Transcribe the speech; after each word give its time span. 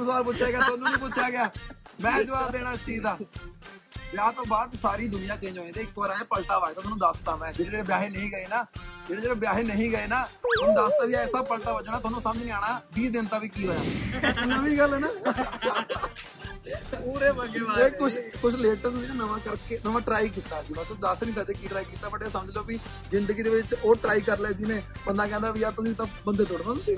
ਮੈਨੂੰ 0.00 0.12
ਸਵਾਲ 0.12 0.22
ਪੁੱਛਿਆ 0.24 0.50
ਗਿਆ 0.50 0.60
ਤੁਹਾਨੂੰ 0.60 0.88
ਨਹੀਂ 0.88 0.98
ਪੁੱਛਿਆ 0.98 1.30
ਗਿਆ। 1.30 1.50
ਮੈਂ 2.00 2.22
ਜਵਾਬ 2.24 2.50
ਦੇਣਾ 2.50 2.76
ਚੀਜ਼ 2.76 3.02
ਦਾ। 3.02 3.16
ਵਿਆਹ 4.12 4.32
ਤੋਂ 4.32 4.44
ਬਾਅਦ 4.48 4.74
ਸਾਰੀ 4.82 5.08
ਦੁਨੀਆ 5.08 5.36
ਚੇਂਜ 5.36 5.58
ਹੋ 5.58 5.64
ਜਾਂਦੀ 5.64 5.78
ਹੈ। 5.78 5.82
ਇੱਕ 5.82 5.98
ਵਾਰ 5.98 6.10
ਆਇਆ 6.10 6.24
ਪਲਟਾ 6.30 6.58
ਵੱਜਦਾ 6.58 6.80
ਤੁਹਾਨੂੰ 6.80 6.98
ਦੱਸਤਾ 6.98 7.34
ਮੈਂ। 7.36 7.52
ਜਿਹੜੇ 7.52 7.70
ਜਿਹੜੇ 7.70 7.82
ਵਿਆਹੇ 7.82 8.08
ਨਹੀਂ 8.08 8.30
ਗਏ 8.30 8.46
ਨਾ 8.50 8.64
ਜਿਹੜੇ 9.08 9.22
ਜਿਹੜੇ 9.22 9.34
ਵਿਆਹੇ 9.34 9.62
ਨਹੀਂ 9.62 9.90
ਗਏ 9.90 10.06
ਨਾ 10.06 10.24
ਤੁਹਾਨੂੰ 10.44 10.74
ਦੱਸਤਾ 10.74 11.04
ਵੀ 11.06 11.14
ਐਸਾ 11.14 11.42
ਪਲਟਾ 11.42 11.72
ਵੱਜਣਾ 11.72 11.98
ਤੁਹਾਨੂੰ 11.98 12.20
ਸਮਝ 12.22 12.42
ਨਹੀਂ 12.42 12.52
ਆਣਾ 12.52 12.80
20 12.98 13.10
ਦਿਨ 13.10 13.26
ਤੱਕ 13.26 13.40
ਵੀ 13.42 13.48
ਕੀ 13.48 13.66
ਹੋਇਆ। 13.66 14.44
ਨਵੀਂ 14.46 14.78
ਗੱਲ 14.78 14.94
ਹੈ 14.94 14.98
ਨਾ। 14.98 15.08
ਪੂਰੇ 16.96 17.30
ਬੰਗੇ 17.32 17.60
ਇਹ 17.84 17.90
ਕੁਝ 17.90 18.12
ਕੁਝ 18.42 18.54
ਲੇਟੈਸਟ 18.56 18.96
ਸੀ 18.96 19.16
ਨਵਾਂ 19.16 19.38
ਕਰਕੇ 19.38 19.78
ਨਵਾਂ 19.84 20.00
ਟਰਾਈ 20.00 20.28
ਕੀਤਾ 20.28 20.62
ਸੀ। 20.62 20.74
ਬਸ 20.74 20.92
ਦੱਸ 21.00 21.22
ਨਹੀਂ 21.22 21.34
ਸਕਦੇ 21.34 21.54
ਕੀ 21.54 21.68
ਟਰਾਈ 21.68 21.84
ਕੀਤਾ 21.84 22.08
ਬਟ 22.08 22.22
ਇਹ 22.22 22.30
ਸਮਝ 22.30 22.50
ਲਓ 22.50 22.62
ਵੀ 22.62 22.78
ਜ਼ਿੰਦਗੀ 23.10 23.42
ਦੇ 23.42 23.50
ਵਿੱਚ 23.50 23.74
ਉਹ 23.74 23.94
ਟਰਾਈ 23.94 24.20
ਕਰ 24.20 24.38
ਲਿਆ 24.38 24.52
ਜਿਹਨੇ। 24.52 24.82
ਬੰਦਾ 25.06 25.26
ਕਹਿੰਦਾ 25.26 25.50
ਵੀ 25.50 25.60
ਯਾਰ 25.60 25.72
ਤੁਸੀਂ 25.72 25.94
ਤਾਂ 25.94 26.06
ਬੰਦੇ 26.26 26.44
ਤੋੜਨਾ 26.44 26.74
ਤੁਸੀਂ। 26.74 26.96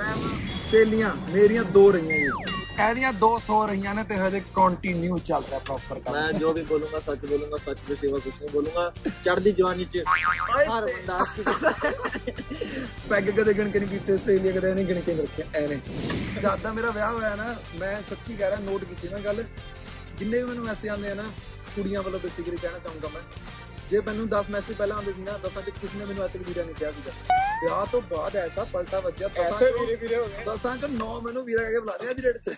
ਸੇਲੀਆਂ 0.71 1.14
ਮੇਰੀਆਂ 1.32 1.64
ਦੋ 1.64 1.91
ਰਹੀਆਂ 1.93 2.19
ਜੀ। 2.19 2.52
ਇਹਦੀਆਂ 2.83 3.12
200 3.21 3.57
ਰਹੀਆਂ 3.69 3.95
ਨੇ 3.95 4.03
ਤੇ 4.05 4.17
ਹਜੇ 4.17 4.41
ਕੰਟੀਨਿਊ 4.55 5.18
ਚੱਲ 5.27 5.43
ਰਿਹਾ 5.49 5.59
ਪ੍ਰੋਪਰ 5.59 5.99
ਕੰਮ। 6.00 6.14
ਮੈਂ 6.14 6.32
ਜੋ 6.32 6.53
ਵੀ 6.53 6.63
ਬੋਲੂੰਗਾ 6.71 6.99
ਸੱਚ 7.00 7.25
ਬੋਲੂੰਗਾ 7.27 7.57
ਸੱਚ 7.64 7.79
ਦੇ 7.89 7.95
ਸਿਵਾ 8.00 8.18
ਕੁਝ 8.18 8.32
ਨਹੀਂ 8.41 8.49
ਬੋਲੂੰਗਾ। 8.53 8.93
ਚੜ੍ਹਦੀ 9.25 9.53
ਜਵਾਨੀ 9.53 9.85
ਚ 9.85 10.03
ਹਰ 10.68 10.86
ਬੰਦਾ 10.86 11.18
ਪੈਗ 13.08 13.31
ਕਦੇ 13.31 13.53
ਗਿਣ 13.55 13.71
ਕੇ 13.71 13.79
ਨਹੀਂ 13.79 13.89
ਪੀਤੇ 13.89 14.17
ਸੇਲੀਆਂ 14.17 14.53
ਕਦੇ 14.55 14.72
ਨਹੀਂ 14.75 14.86
ਗਿਣ 14.86 15.00
ਕੇ 15.00 15.14
ਰੱਖਿਆ 15.14 15.46
ਐਨੇ 15.63 15.79
ਜਦ 16.43 16.61
ਦਾ 16.63 16.72
ਮੇਰਾ 16.72 16.91
ਵਿਆਹ 16.91 17.13
ਹੋਇਆ 17.13 17.35
ਨਾ 17.36 17.55
ਮੈਂ 17.81 17.95
ਸੱਚੀ 18.11 18.36
ਕਹਿ 18.36 18.50
ਰਿਹਾ 18.50 18.61
ਨੋਟ 18.64 18.85
ਕੀਤੀ 18.85 19.08
ਮੈਂ 19.08 19.21
ਗੱਲ। 19.21 19.44
ਜਿੰਨੇ 20.19 20.39
ਵੀ 20.39 20.44
ਮੈਨੂੰ 20.44 20.64
ਮੈਸੇਜ 20.64 20.91
ਆਉਂਦੇ 20.91 21.11
ਆ 21.11 21.14
ਨਾ 21.14 21.22
ਕੁੜੀਆਂ 21.77 22.03
ਵੱਲੋਂ 22.03 22.21
ਬੇਸਿਕਲੀ 22.21 22.57
ਕਹਿਣਾ 22.57 22.79
ਚਾਹੂੰਗਾ 22.79 23.08
ਮੈਂ। 23.08 23.22
ਜੇ 23.89 24.00
ਮੈਨੂੰ 24.00 24.27
10 24.31 24.50
ਮੈਸੇਜ 24.50 24.77
ਪਹਿਲਾਂ 24.77 24.96
ਆਉਂਦੇ 24.96 25.13
ਸੀ 25.13 25.22
ਨਾ 25.22 25.36
ਦਸਾਂ 25.39 25.63
ਚ 25.63 25.71
ਕਿਸੇ 25.81 25.99
ਨੇ 25.99 26.04
ਮੈਨੂੰ 26.04 26.25
ਅੱਜ 26.25 26.32
ਤੱਕ 26.32 26.43
ਵੀਰਾ 26.49 26.63
ਨਹੀਂ 26.64 26.75
ਕਿਹਾ 26.75 26.91
ਸੀਗਾ। 26.93 27.13
ਵਿਆਹ 27.63 27.86
ਤੋਂ 27.93 28.00
ਬਾਅਦ 28.11 28.36
ਐਸਾ 28.36 28.64
ਪਲਟਾ 28.72 29.00
ਵੱਜਿਆ 29.00 29.29
ਦਸਾਂ 29.29 29.45
ਐਸੇ 29.45 29.71
ਵੀਰੇ 29.79 29.95
ਵੀਰੇ 29.96 30.17
ਹੋ 30.17 30.27
ਗਏ। 30.27 30.45
ਦਸਾਂ 30.46 30.77
ਚ 30.77 30.91
9 30.95 31.21
ਮੈਨੂੰ 31.25 31.45
ਵੀਰਾ 31.45 31.63
ਕਹਿ 31.63 31.72
ਕੇ 31.72 31.81
ਬੁਲਾ 31.81 31.99
ਰਿਹਾ 31.99 32.11
ਅੱਜ 32.11 32.20
ਡੇਟ 32.20 32.39
ਚ। 32.39 32.50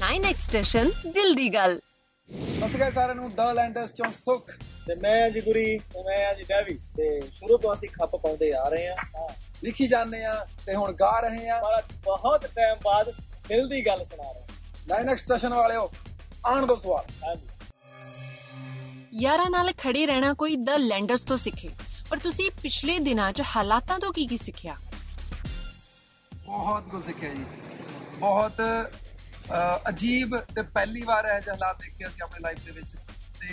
9x 0.00 0.36
ਸਟੇਸ਼ਨ 0.42 0.90
ਦਿਲ 1.14 1.34
ਦੀ 1.34 1.48
ਗੱਲ 1.54 1.78
ਸਤਿ 1.78 2.68
ਸ਼੍ਰੀ 2.68 2.76
ਅਕਾਲ 2.76 2.92
ਸਾਰਿਆਂ 2.92 3.14
ਨੂੰ 3.14 3.28
ਦ 3.30 3.40
ਲੈਂਡਸ 3.54 3.94
ਚੋਂ 3.94 4.10
ਸੁਖ। 4.10 4.50
ਤੇ 4.86 4.94
ਮੈਂ 5.00 5.30
ਜੀ 5.30 5.40
ਗੁਰੀ 5.40 5.64
ਤੇ 5.92 6.02
ਮੈਂ 6.02 6.24
ਆ 6.26 6.32
ਜੀ 6.34 6.42
ਡੈਵੀ। 6.48 6.74
ਤੇ 6.96 7.20
ਸ਼ੁਰੂ 7.32 7.56
ਤੋਂ 7.58 7.72
ਅਸੀਂ 7.74 7.88
ਖੱਪ 7.88 8.16
ਪਾਉਂਦੇ 8.16 8.50
ਆ 8.56 8.68
ਰਹੇ 8.68 8.88
ਆ 8.88 8.94
ਲਿਖੀ 9.64 9.86
ਜਾਂਦੇ 9.88 10.24
ਆ 10.24 10.34
ਤੇ 10.66 10.74
ਹੁਣ 10.74 10.92
ਗਾ 11.00 11.18
ਰਹੇ 11.20 11.48
ਆ। 11.50 11.60
ਬਹੁਤ 12.04 12.46
ਟਾਈਮ 12.46 12.76
ਬਾਅਦ 12.84 13.10
ਦਿਲ 13.48 13.68
ਦੀ 13.68 13.84
ਗੱਲ 13.86 14.04
ਸੁਣਾ 14.04 14.30
ਰਹੇ 14.32 14.44
ਲਾਈਨ 14.88 15.14
ਸਟੇਸ਼ਨ 15.16 15.54
ਵਾਲਿਓ 15.54 15.90
ਆਣ 16.46 16.66
ਦੋ 16.66 16.76
ਸਵਾਲ। 16.76 17.04
ਹਾਂ 17.24 17.34
ਜੀ 17.36 17.48
ਯਾਰਾਂ 19.12 19.48
ਨਾਲ 19.50 19.72
ਖੜੇ 19.78 20.04
ਰਹਿਣਾ 20.06 20.32
ਕੋਈ 20.34 20.56
ਦ 20.56 20.70
ਲੈਂਡਰਸ 20.78 21.22
ਤੋਂ 21.22 21.36
ਸਿੱਖੇ 21.36 21.68
ਪਰ 22.10 22.18
ਤੁਸੀਂ 22.18 22.50
ਪਿਛਲੇ 22.62 22.98
ਦਿਨਾਂ 22.98 23.32
'ਚ 23.32 23.42
ਹਾਲਾਤਾਂ 23.56 23.98
ਤੋਂ 23.98 24.12
ਕੀ 24.12 24.26
ਕੀ 24.26 24.36
ਸਿੱਖਿਆ? 24.36 24.76
ਬਹੁਤ 26.32 26.88
ਕੁਝ 26.90 27.04
ਸਿੱਖਿਆ 27.04 27.34
ਜੀ। 27.34 27.44
ਬਹੁਤ 28.18 28.60
ਅਜੀਬ 29.88 30.36
ਤੇ 30.54 30.62
ਪਹਿਲੀ 30.74 31.02
ਵਾਰ 31.02 31.24
ਇਹ 31.26 31.40
ਜਿਹੇ 31.40 31.50
ਹਾਲਾਤ 31.52 31.78
ਦੇਖੇ 31.82 32.06
ਅਸੀਂ 32.06 32.22
ਆਪਣੀ 32.22 32.42
ਲਾਈਫ 32.42 32.64
ਦੇ 32.64 32.70
ਵਿੱਚ। 32.70 32.94
ਤੇ 33.40 33.48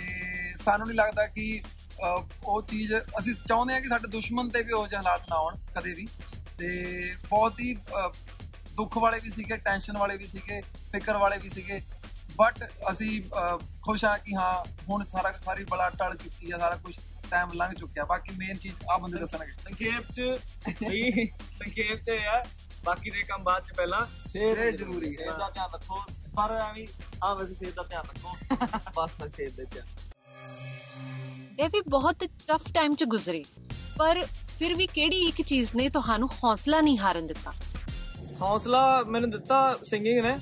ਸਾਨੂੰ 0.65 0.87
ਨਹੀਂ 0.87 0.97
ਲੱਗਦਾ 0.97 1.25
ਕਿ 1.27 1.61
ਉਹ 1.99 2.61
ਚੀਜ਼ 2.61 2.93
ਅਸੀਂ 3.19 3.33
ਚਾਹੁੰਦੇ 3.47 3.73
ਹਾਂ 3.73 3.81
ਕਿ 3.81 3.87
ਸਾਡੇ 3.87 4.07
ਦੁਸ਼ਮਣ 4.07 4.49
ਤੇ 4.49 4.61
ਵੀ 4.63 4.71
ਉਹ 4.71 4.87
ਜਿਹੇ 4.87 4.97
ਹਾਲਾਤ 4.97 5.29
ਨਾ 5.29 5.35
ਆਉਣ 5.35 5.57
ਕਦੇ 5.75 5.93
ਵੀ। 5.93 6.07
ਤੇ 6.57 6.69
ਬਹੁਤ 7.29 7.59
ਹੀ 7.59 7.77
ਦੁੱਖ 8.75 8.97
ਵਾਲੇ 8.97 9.17
ਵੀ 9.23 9.29
ਸੀਗੇ 9.29 9.57
ਟੈਨਸ਼ਨ 9.57 9.97
ਵਾਲੇ 9.97 10.17
ਵੀ 10.17 10.27
ਸੀਗੇ 10.27 10.61
ਫਿਕਰ 10.91 11.17
ਵਾਲੇ 11.17 11.37
ਵੀ 11.37 11.49
ਸੀਗੇ। 11.49 11.81
ਬਟ 12.37 12.63
ਅਸੀਂ 12.91 13.21
ਖੁਸ਼ 13.83 14.05
ਹਾਂ 14.05 14.17
ਕਿ 14.19 14.35
ਹਾਂ 14.35 14.53
ਹੁਣ 14.89 15.05
ਸਾਰਾ 15.05 15.31
ਸਾਰੀ 15.45 15.63
ਬਲਾ 15.63 15.89
ਟਲ 15.89 16.15
ਚੁੱਕੀ 16.17 16.51
ਹੈ 16.51 16.57
ਸਾਰਾ 16.57 16.75
ਕੁਝ 16.75 16.95
ਟਾਈਮ 17.29 17.49
ਲੰਘ 17.55 17.73
ਚੁੱਕਿਆ। 17.73 18.05
ਬਾਕੀ 18.05 18.35
ਮੇਨ 18.37 18.53
ਚੀਜ਼ 18.53 18.75
ਆ 18.89 18.97
ਬੰਦੇ 18.97 19.19
ਦੱਸਣਗੇ 19.19 19.51
ਸੰਖੇਪ 19.57 20.11
ਚ 20.11 20.19
ਵੀ 20.89 21.25
ਸੰਖੇਪ 21.53 22.01
ਚ 22.01 22.09
ਆ 22.09 22.43
ਬਾਕੀ 22.85 23.09
ਦੇ 23.09 23.21
ਕੰਮ 23.27 23.43
ਬਾਅਦ 23.43 23.65
ਚ 23.65 23.73
ਪਹਿਲਾਂ 23.77 24.05
ਸਿਹਤ 24.27 24.75
ਜ਼ਰੂਰੀ 24.75 25.07
ਹੈ। 25.07 25.25
ਸਿਹਤ 25.25 25.37
ਦਾ 25.37 25.49
ਧਿਆਨ 25.49 25.69
ਰੱਖੋ। 25.73 26.03
ਪਰ 26.37 26.55
ਐਵੇਂ 26.55 26.87
ਆ 27.23 27.33
ਵੈਸੇ 27.33 27.53
ਸਿਹਤ 27.55 27.73
ਦਾ 27.75 27.83
ਧਿਆਨ 27.83 28.05
ਰੱਖੋ। 28.05 28.35
ਬਸ 28.97 29.11
ਬਸ 29.21 29.35
ਸਿਹਤ 29.35 29.53
ਦੇ 29.53 29.65
ਧਿਆਨ। 29.65 29.87
ਇਹ 31.59 31.69
ਵੀ 31.69 31.81
ਬਹੁਤ 31.89 32.23
ਟਫ 32.47 32.71
ਟਾਈਮ 32.73 32.95
'ਚ 32.95 33.03
ਗੁਜ਼ਰੇ। 33.03 33.43
ਪਰ 33.97 34.23
ਫਿਰ 34.59 34.73
ਵੀ 34.75 34.87
ਕਿਹੜੀ 34.87 35.21
ਇੱਕ 35.27 35.41
ਚੀਜ਼ 35.41 35.75
ਨੇ 35.75 35.87
ਤੁਹਾਨੂੰ 35.89 36.29
ਹੌਸਲਾ 36.43 36.81
ਨਹੀਂ 36.81 36.97
ਹਾਰਨ 36.97 37.27
ਦਿੱਤਾ? 37.27 37.53
ਹੌਸਲਾ 38.41 39.03
ਮੈਨੂੰ 39.03 39.29
ਦਿੱਤਾ 39.29 39.59
ਸਿੰਗਿੰਗ 39.83 40.19
ਨੇ 40.25 40.37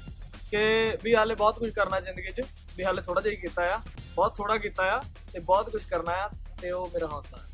ਕਿ 0.51 0.97
ਵੀ 1.03 1.15
ਹਾਲੇ 1.15 1.35
ਬਹੁਤ 1.35 1.59
ਕੁਝ 1.59 1.69
ਕਰਨਾ 1.69 1.99
ਜ਼ਿੰਦਗੀ 1.99 2.31
'ਚ 2.31 2.41
ਵੀ 2.77 2.83
ਹਾਲੇ 2.83 3.01
ਥੋੜਾ 3.01 3.21
ਜਿਹਾ 3.21 3.31
ਹੀ 3.31 3.37
ਕੀਤਾ 3.41 3.63
ਆ 3.75 3.81
ਬਹੁਤ 4.15 4.35
ਥੋੜਾ 4.37 4.57
ਕੀਤਾ 4.57 4.83
ਆ 4.91 5.01
ਤੇ 5.33 5.39
ਬਹੁਤ 5.39 5.69
ਕੁਝ 5.69 5.83
ਕਰਨਾ 5.83 6.13
ਆ 6.23 6.29
ਤੇ 6.61 6.71
ਉਹ 6.71 6.89
ਮੇਰਾ 6.93 7.07
ਹੌਸਲਾ 7.07 7.41
ਹੈ 7.43 7.53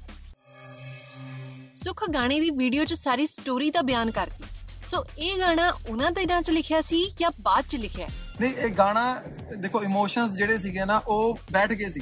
ਸੁਖ 1.75 2.03
ਗਾਣੇ 2.09 2.39
ਦੀ 2.39 2.50
ਵੀਡੀਓ 2.50 2.85
'ਚ 2.85 2.94
ਸਾਰੀ 2.94 3.25
ਸਟੋਰੀ 3.25 3.69
ਤਾਂ 3.71 3.83
ਬਿਆਨ 3.83 4.11
ਕਰਤੀ। 4.11 4.44
ਸੋ 4.88 5.03
ਇਹ 5.17 5.38
ਗਾਣਾ 5.39 5.71
ਉਹਨਾਂ 5.89 6.11
ਦਿਨਾਂ 6.11 6.41
'ਚ 6.41 6.51
ਲਿਖਿਆ 6.51 6.81
ਸੀ 6.81 7.03
ਜਾਂ 7.19 7.31
ਬਾਅਦ 7.41 7.66
'ਚ 7.69 7.75
ਲਿਖਿਆ? 7.75 8.07
ਨਹੀਂ 8.41 8.53
ਇਹ 8.55 8.69
ਗਾਣਾ 8.69 9.13
ਦੇਖੋ 9.57 9.81
ਇਮੋਸ਼ਨਸ 9.83 10.31
ਜਿਹੜੇ 10.31 10.57
ਸੀਗੇ 10.57 10.85
ਨਾ 10.85 10.97
ਉਹ 11.07 11.38
ਬੈਠ 11.51 11.73
ਗਏ 11.73 11.89
ਸੀ। 11.89 12.01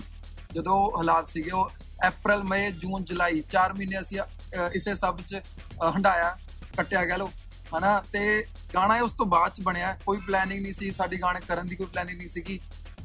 ਜਦੋਂ 0.54 0.98
ਹਾਲਾਤ 0.98 1.28
ਸੀਗੇ 1.28 1.52
ਉਹ 1.52 1.70
April 2.08 2.44
ਮਈ 2.44 2.72
ਜੂਨ 2.72 3.04
ਜੁਲਾਈ 3.04 3.44
4 3.52 3.74
ਮਹੀਨੇ 3.74 4.00
ਅਸੀਂ 4.00 4.20
ਅਹ, 4.20 4.70
ਇਸੇ 4.74 4.96
ਸਭ 4.96 5.20
ਚ 5.28 5.36
ਅਹ, 5.36 5.92
ਹੰਡਾਇਆ 5.92 6.38
ਕੱਟਿਆ 6.78 7.06
ਗਿਆ 7.06 7.18
ਲੋ 7.18 7.32
ਹਨਾ? 7.78 8.04
ਤੇ 8.14 8.46
ਗਾਣਾ 8.76 8.98
ਇਹ 8.98 9.02
ਉਸ 9.02 9.12
ਤੋਂ 9.12 9.26
ਬਾਅਦ 9.26 9.52
ਚ 9.54 9.62
ਬਣਿਆ। 9.62 9.98
ਕੋਈ 10.06 10.18
ਪਲੈਨਿੰਗ 10.18 10.62
ਨਹੀਂ 10.64 10.74
ਸੀ 10.74 10.92
ਸਾਡੀ 10.92 11.22
ਗਾਣੇ 11.22 11.40
ਕਰਨ 11.48 11.66
ਦੀ 11.66 11.76
ਕੋਈ 11.76 11.88
ਪਲੈਨਿੰਗ 11.88 12.18
ਨਹੀਂ 12.18 12.30
ਸੀਗੀ। 12.30 12.60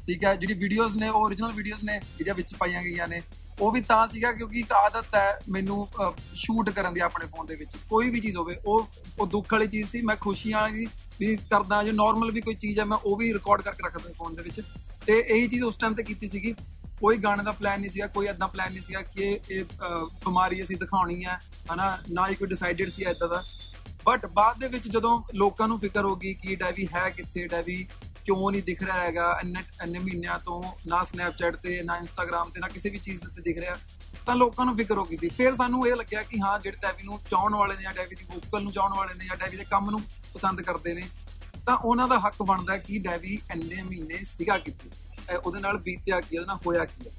ਠੀਕ 0.05 0.23
ਹੈ? 0.23 0.35
ਜਿਹੜੀ 0.35 0.53
ਵੀਡੀਓਜ਼ 0.53 0.97
ਨੇ 0.97 1.09
ਉਹ 1.09 1.25
origignal 1.25 1.55
ਵੀਡੀਓਜ਼ 1.55 1.85
ਨੇ 1.85 1.99
ਜਿਹੜੀਆਂ 2.17 2.35
ਵਿੱਚ 2.35 2.53
ਪਾਈਆਂ 2.55 2.81
ਗਈਆਂ 2.81 3.07
ਨੇ। 3.07 3.21
ਉਹ 3.59 3.71
ਵੀ 3.71 3.81
ਤਾਂ 3.81 4.07
ਸੀਗਾ 4.07 4.31
ਕਿਉਂਕਿ 4.31 4.59
ਇੱਕ 4.59 4.71
ਆਦਤ 4.71 5.15
ਹੈ 5.15 5.39
ਮੈਨੂੰ 5.49 5.87
ਸ਼ੂਟ 6.33 6.69
ਕਰਨ 6.69 6.93
ਦੀ 6.93 6.99
ਆਪਣੇ 6.99 7.25
ਫੋਨ 7.25 7.45
ਦੇ 7.45 7.55
ਵਿੱਚ। 7.55 7.77
ਕੋਈ 7.89 8.09
ਵੀ 8.09 8.19
ਚੀਜ਼ 8.19 8.37
ਹੋਵੇ 8.37 8.57
ਉਹ 8.65 8.87
ਉਹ 9.19 9.27
ਦੁੱਖ 9.27 9.53
ਵਾਲੀ 9.53 9.67
ਚੀਜ਼ 9.67 9.89
ਸੀ 9.89 10.01
ਮੈਂ 10.01 10.15
ਖੁਸ਼ੀਆਂ 10.15 10.69
ਦੀ 10.69 10.87
ਵੀ 11.19 11.35
ਕਰਦਾ। 11.35 11.83
ਜੋ 11.83 11.91
ਨਾਰਮਲ 11.91 12.31
ਵੀ 12.31 12.41
ਕੋਈ 12.41 12.55
ਚੀਜ਼ 12.55 12.79
ਹੈ 12.79 12.85
ਮੈਂ 12.85 12.97
ਉਹ 12.97 13.17
ਵੀ 13.17 13.33
ਰਿਕਾਰਡ 13.33 13.61
ਕਰਕੇ 13.61 13.87
ਰੱਖਦਾ 13.87 14.13
ਫੋਨ 14.17 14.35
ਦੇ 14.35 14.41
ਵਿੱਚ। 14.41 14.61
ਤੇ 15.05 15.19
ਇਹੀ 15.19 15.47
ਚੀਜ਼ 15.47 15.63
ਉਸ 15.63 15.77
ਟਾਈਮ 15.77 15.93
ਤੇ 15.93 16.03
ਕੀਤੀ 16.03 16.27
ਸੀਗੀ। 16.27 16.55
ਕੋਈ 17.05 17.17
ਗਾਣੇ 17.17 17.43
ਦਾ 17.43 17.51
ਪਲਾਨ 17.51 17.79
ਨਹੀਂ 17.79 17.89
ਸੀਗਾ 17.89 18.07
ਕੋਈ 18.07 18.27
ਐਦਾਂ 18.27 18.47
ਪਲਾਨ 18.47 18.71
ਨਹੀਂ 18.71 18.81
ਸੀਗਾ 18.81 19.01
ਕਿ 19.01 19.23
ਇਹ- 19.23 19.39
ਇਹ 19.49 19.63
ਅਹ, 19.63 20.05
ਬਿਮਾਰੀ 20.05 20.63
ਅਸੀਂ 20.63 20.77
ਦਿਖਾਉਣੀ 20.77 21.25
ਹੈ 21.25 21.41
ਹਨਾ? 21.73 21.99
ਨਾ 22.11 22.27
ਹੀ 22.27 22.35
ਕੋਈ 22.35 22.47
ਡਿਸਾਈਡਡ 22.47 22.89
ਸੀ 22.89 23.03
ਐਦਾਂ 23.03 23.27
ਦਾ। 23.29 23.43
ਬਟ 24.05 24.25
ਬਾਅਦ 24.25 24.59
ਦੇ 24.59 24.67
ਵਿੱਚ 24.67 24.87
ਜਦੋਂ 24.87 25.23
ਲੋਕਾਂ 25.35 25.67
ਨੂੰ 25.67 25.79
ਫਿਕਰ 25.79 26.05
ਹੋ 26.05 26.15
ਗਈ 26.15 26.33
ਕਿ 26.33 26.55
ਡੈਵੀ 26.55 26.87
ਹੈ 26.95 27.09
ਕਿੱਥੇ 27.09 27.47
ਡੈਵੀ 27.47 27.87
ਕਿਉਂ 28.25 28.51
ਨਹੀਂ 28.51 28.63
ਦਿਖ 28.63 28.83
ਰਿਹਾ 28.83 28.99
ਹੈਗਾ 29.01 29.39
ਇੰਨੇ 29.43 29.59
ਇੰਨੇ 29.83 29.99
ਮਹੀਨਿਆਂ 29.99 30.37
ਤੋਂ 30.37 30.63
ਨਾ 30.87 31.03
ਸਨੈਪਚੈਟ 31.03 31.55
ਤੇ 31.55 31.81
ਨਾ 31.83 31.97
ਇੰਸਟਾਗ੍ਰam 31.97 32.51
ਤੇ 32.51 32.59
ਨਾ 32.59 32.67
ਕਿਸੇ 32.67 32.89
ਵੀ 32.89 32.97
ਚੀਜ਼ 32.97 33.21
ਤੇ 33.21 33.41
ਦਿਖ 33.41 33.57
ਰਿਹਾ 33.57 33.75
ਤਾਂ 34.25 34.35
ਲੋਕਾਂ 34.35 34.65
ਨੂੰ 34.65 34.77
ਫਿਕਰ 34.77 34.97
ਹੋ 34.97 35.03
ਗਈ 35.03 35.17
ਸੀ। 35.17 35.29
ਫਿਰ 35.29 35.55
ਸਾਨੂੰ 35.55 35.87
ਇਹ 35.87 35.95
ਲੱਗਿਆ 35.95 36.23
ਕਿ 36.23 36.41
ਹਾਂ 36.41 36.59
ਜਿਹੜੇ 36.59 36.77
ਡੈਵੀ 36.81 37.03
ਨੂੰ 37.03 37.19
ਚਾਹਣ 37.29 37.55
ਵਾਲੇ 37.55 37.75
ਨੇ 37.75 37.81
ਜਾਂ 37.81 37.93
ਡੈਵੀ 37.93 38.15
ਦੀ 38.15 38.25
ਵੋਕਲ 38.33 38.63
ਨੂੰ 38.63 38.71
ਚਾਹਣ 38.71 38.93
ਵਾਲੇ 38.93 39.13
ਨੇ 39.13 39.25
ਜਾਂ 39.25 39.37
ਡੈਵੀ 39.37 39.57
ਦੇ 39.57 39.63
ਕੰਮ 39.63 39.89
ਨੂੰ 39.89 40.01
ਪਸੰਦ 40.33 40.61
ਕਰਦੇ 40.61 40.93
ਨੇ 40.93 41.07
ਤਾਂ 41.65 41.77
ਉਹਨਾਂ 41.77 42.07
ਦਾ 42.07 42.19
ਹੱਕ 42.19 42.43
ਬਣਦਾ 42.43 42.73
ਹੈ 42.73 42.77
ਕਿ 42.77 42.99
ਡੈਵੀ 42.99 43.37
ਇੰਨੇ 43.51 43.81
ਮਹੀਨੇ 43.81 44.23
ਸੀਗਾ 44.23 44.57
ਕਿੱਥੇ। 44.57 44.89
ਇਹ 44.89 45.04
ਉਹਦੇ 45.36 45.60
ਨਾਲ 45.60 45.76
ਬੀਤਿਆ 45.78 46.20
ਕੀ 46.20 46.38
ਉਹਦੇ 46.38 46.46
ਨਾਲ 46.46 46.58
ਹੋਇਆ 46.66 46.84
ਕੀ 46.84 47.06
ਹੈ 47.06 47.12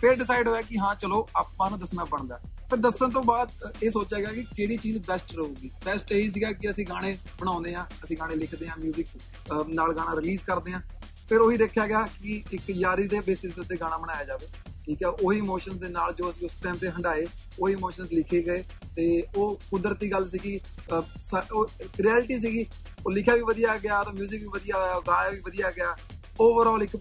ਫਿਰ 0.00 0.14
ਡਿਸਾਈਡ 0.16 0.48
ਹੋਇਆ 0.48 0.62
ਕਿ 0.62 0.78
ਹਾਂ 0.78 0.94
ਚਲੋ 0.94 1.26
ਆਪਾਂ 1.36 1.68
ਨੂੰ 1.70 1.78
ਦੱਸਣਾ 1.78 2.04
ਬਣਦਾ 2.04 2.38
ਫਿਰ 2.70 2.78
ਦੱਸਣ 2.78 3.10
ਤੋਂ 3.10 3.22
ਬਾਅਦ 3.22 3.50
ਅ, 3.66 3.70
ਇਹ 3.82 3.90
ਸੋਚਿਆ 3.90 4.18
ਗਿਆ 4.20 4.32
ਕਿ 4.32 4.42
ਕਿਹੜੀ 4.56 4.76
ਚੀਜ਼ 4.76 4.98
ਬੈਸਟ 5.06 5.34
ਰਹੂਗੀ 5.34 5.70
ਬੈਸਟ 5.84 6.12
ਇਹੀ 6.12 6.30
ਸੀਗਾ 6.30 6.52
ਕਿ 6.52 6.70
ਅਸੀਂ 6.70 6.86
ਗਾਣੇ 6.86 7.12
ਬਣਾਉਂਦੇ 7.40 7.74
ਆ 7.74 7.86
ਅਸੀਂ 8.04 8.16
ਗਾਣੇ 8.16 8.36
ਲਿਖਦੇ 8.36 8.68
ਆ 8.68 8.74
뮤직 8.80 9.64
ਨਾਲ 9.74 9.92
ਗਾਣਾ 9.94 10.14
ਰਿਲੀਜ਼ 10.16 10.44
ਕਰਦੇ 10.44 10.72
ਆ 10.72 10.80
ਫਿਰ 11.28 11.40
ਉਹੀ 11.40 11.56
ਦੇਖਿਆ 11.56 11.86
ਗਿਆ 11.86 12.02
ਕਿ 12.14 12.42
ਇੱਕ 12.52 12.70
ਯਾਰੀ 12.70 13.06
ਦੇ 13.08 13.20
ਬੇਸਿਸ 13.20 13.54
ਤੇ 13.54 13.60
ਉੱਤੇ 13.60 13.76
ਗਾਣਾ 13.76 13.96
ਬਣਾਇਆ 13.98 14.24
ਜਾਵੇ 14.24 14.46
ਠੀਕ 14.86 15.02
ਹੈ 15.02 15.08
ਉਹੀ 15.08 15.38
ਇਮੋਸ਼ਨਸ 15.38 15.76
ਦੇ 15.76 15.88
ਨਾਲ 15.88 16.12
ਜੋ 16.14 16.28
ਅਸੀਂ 16.30 16.44
ਉਸ 16.44 16.52
ਟਾਈਮ 16.62 16.76
ਤੇ 16.76 16.88
ਹੰਡਾਏ 16.90 17.26
ਉਹੀ 17.58 17.72
ਇਮੋਸ਼ਨਸ 17.72 18.12
ਲਿਖੇ 18.12 18.42
ਗਏ 18.42 18.62
ਤੇ 18.96 19.04
ਉਹ 19.36 19.58
ਕੁਦਰਤੀ 19.70 20.10
ਗੱਲ 20.12 20.26
ਸੀਗੀ 20.28 20.58
ਅ, 20.58 21.00
ਸਾ- 21.22 21.44
ਉਹ 21.52 21.66
ਰਿਐਲਿਟੀ 22.00 22.36
ਸੀਗੀ 22.38 22.66
ਉਹ 23.06 23.10
ਲਿਖਿਆ 23.12 23.34
ਵੀ 23.34 23.42
ਵਧੀਆ 23.42 23.76
ਗਿਆ 23.76 24.02
ਤਾਂ 24.02 24.12
뮤직 24.12 24.38
ਵੀ 24.40 24.46
ਵਧੀਆ 24.54 24.80
ਹੋਇਆ 24.80 25.00
ਗਾਇਆ 25.06 25.30
ਵੀ 25.30 25.40
ਵਧੀਆ 25.40 25.70
ਗਿਆ 25.70 25.94
ਓਵਰਆਲ 26.40 26.82
ਇੱਕ 26.82 26.96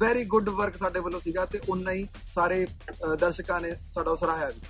ਵੈਰੀ 0.00 0.24
ਗੁੱਡ 0.24 0.48
ਵਰਕ 0.48 0.76
ਸਾਡੇ 0.76 1.00
ਵੱਲੋਂ 1.00 1.20
ਸੀਗਾ 1.20 1.44
ਤੇ 1.44 1.60
ਉਨਾ 1.68 1.92
ਹੀ 1.92 2.06
ਸਾਰੇ 2.34 2.66
ਦਰਸ਼ਕਾਂ 3.20 3.60
ਨੇ 3.60 3.70
ਸਾਡਾ 3.94 4.14
ਸਰਾਹਿਆ 4.14 4.48
ਵੀ। 4.48 4.60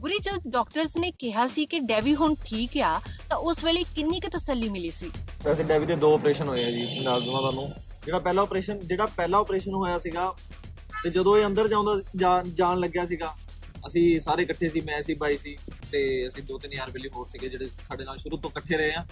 ਗੁਰੀ 0.00 0.18
ਜਦ 0.18 0.48
ਡਾਕਟਰਸ 0.50 0.96
ਨੇ 0.96 1.10
ਕਿਹਾ 1.18 1.46
ਸੀ 1.46 1.64
ਕਿ 1.66 1.78
ਡੈਵੀ 1.80 2.14
ਹੁਣ 2.14 2.34
ਠੀਕ 2.44 2.76
ਆ 2.84 2.98
ਤਾਂ 3.30 3.38
ਉਸ 3.50 3.64
ਵੇਲੇ 3.64 3.82
ਕਿੰਨੀ 3.94 4.20
ਕੁ 4.20 4.28
ਤਸੱਲੀ 4.28 4.68
ਮਿਲੀ 4.68 4.90
ਸੀ? 4.90 5.10
ਵੈਸੇ 5.44 5.62
ਡੈਵੀ 5.62 5.86
ਦੇ 5.86 5.96
ਦੋ 5.96 6.14
ਆਪਰੇਸ਼ਨ 6.14 6.48
ਹੋਏ 6.48 6.64
ਆ 6.64 6.70
ਜੀ 6.70 6.86
ਨਾਲ 7.00 7.22
ਦਵਾਂ 7.24 7.40
ਤੁਹਾਨੂੰ 7.40 7.68
ਜਿਹੜਾ 8.04 8.18
ਪਹਿਲਾ 8.18 8.42
ਆਪਰੇਸ਼ਨ 8.42 8.78
ਜਿਹੜਾ 8.78 9.06
ਪਹਿਲਾ 9.06 9.38
ਆਪਰੇਸ਼ਨ 9.38 9.74
ਹੋਇਆ 9.74 9.98
ਸੀਗਾ 9.98 10.32
ਤੇ 11.02 11.10
ਜਦੋਂ 11.10 11.36
ਇਹ 11.38 11.46
ਅੰਦਰ 11.46 11.68
ਜਾਉਂਦਾ 11.68 12.00
ਜਾਣ- 12.16 12.48
ਜਾਣ 12.54 12.78
ਲੱਗਿਆ 12.78 13.06
ਸੀਗਾ 13.06 13.34
ਅਸੀਂ 13.86 14.20
ਸਾਰੇ 14.20 14.42
ਇਕੱਠੇ 14.42 14.68
ਸੀ 14.68 14.80
ਮੈਂ 14.80 15.02
ਸੀ 15.02 15.14
ਬਾਈ 15.14 15.36
ਸੀ 15.36 15.56
ਤੇ 15.92 16.00
ਅਸੀਂ 16.28 16.42
ਦੋ 16.42 16.58
ਤਿੰਨ 16.58 16.72
ਯਾਰ 16.72 16.90
ਬੇਲੀ 16.90 17.08
ਹੋਰ 17.16 17.26
ਸੀਗੇ 17.28 17.48
ਜਿਹੜੇ 17.48 17.66
ਸਾਡੇ 17.88 18.04
ਨਾਲ 18.04 18.16
ਸ਼ੁਰੂ 18.16 18.36
ਤੋਂ 18.36 18.50
ਇਕੱਠੇ 18.50 18.76
ਰਹੇ 18.76 18.92
ਆ। 18.94 19.04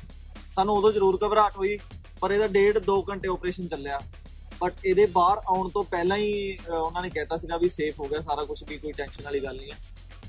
ਸਾਨੂੰ 0.54 0.76
ਉਦੋਂ 0.76 0.92
ਜ਼ਰੂਰ 0.92 1.18
ਘਬਰਾਹਟ 1.26 1.56
ਹੋਈ 1.56 1.78
ਪਰ 2.20 2.30
ਇਹਦਾ 2.30 2.46
ਡੇਢ 2.46 2.78
2 2.78 3.02
ਘੰਟੇ 3.10 3.28
ਆਪਰੇਸ਼ਨ 3.28 3.68
ਚੱਲਿਆ। 3.68 4.00
ਬਟ 4.60 4.74
ਇਹਦੇ 4.84 5.06
ਬਾਹਰ 5.06 5.38
ਆਉਣ 5.48 5.68
ਤੋਂ 5.68 5.82
ਪਹਿਲਾਂ 5.82 6.16
ਹੀ 6.16 6.56
ਅਹ, 6.56 6.72
ਉਹਨਾਂ 6.72 7.02
ਨੇ 7.02 7.10
ਕਹਿਤਾ 7.10 7.36
ਸੀਗਾ 7.36 7.56
ਵੀ 7.56 7.68
ਸੇਫ 7.68 8.00
ਹੋ 8.00 8.04
ਗਿਆ 8.04 8.20
ਸਾਰਾ 8.20 8.42
ਕੁਝ 8.42 8.64
ਵੀ 8.68 8.78
ਕੋਈ 8.78 8.92
ਟੈਨਸ਼ਨ 8.92 9.24
ਵਾਲੀ 9.24 9.40
ਗੱਲ 9.40 9.56
ਨਹੀਂ 9.56 9.72
ਹੈ। 9.72 9.76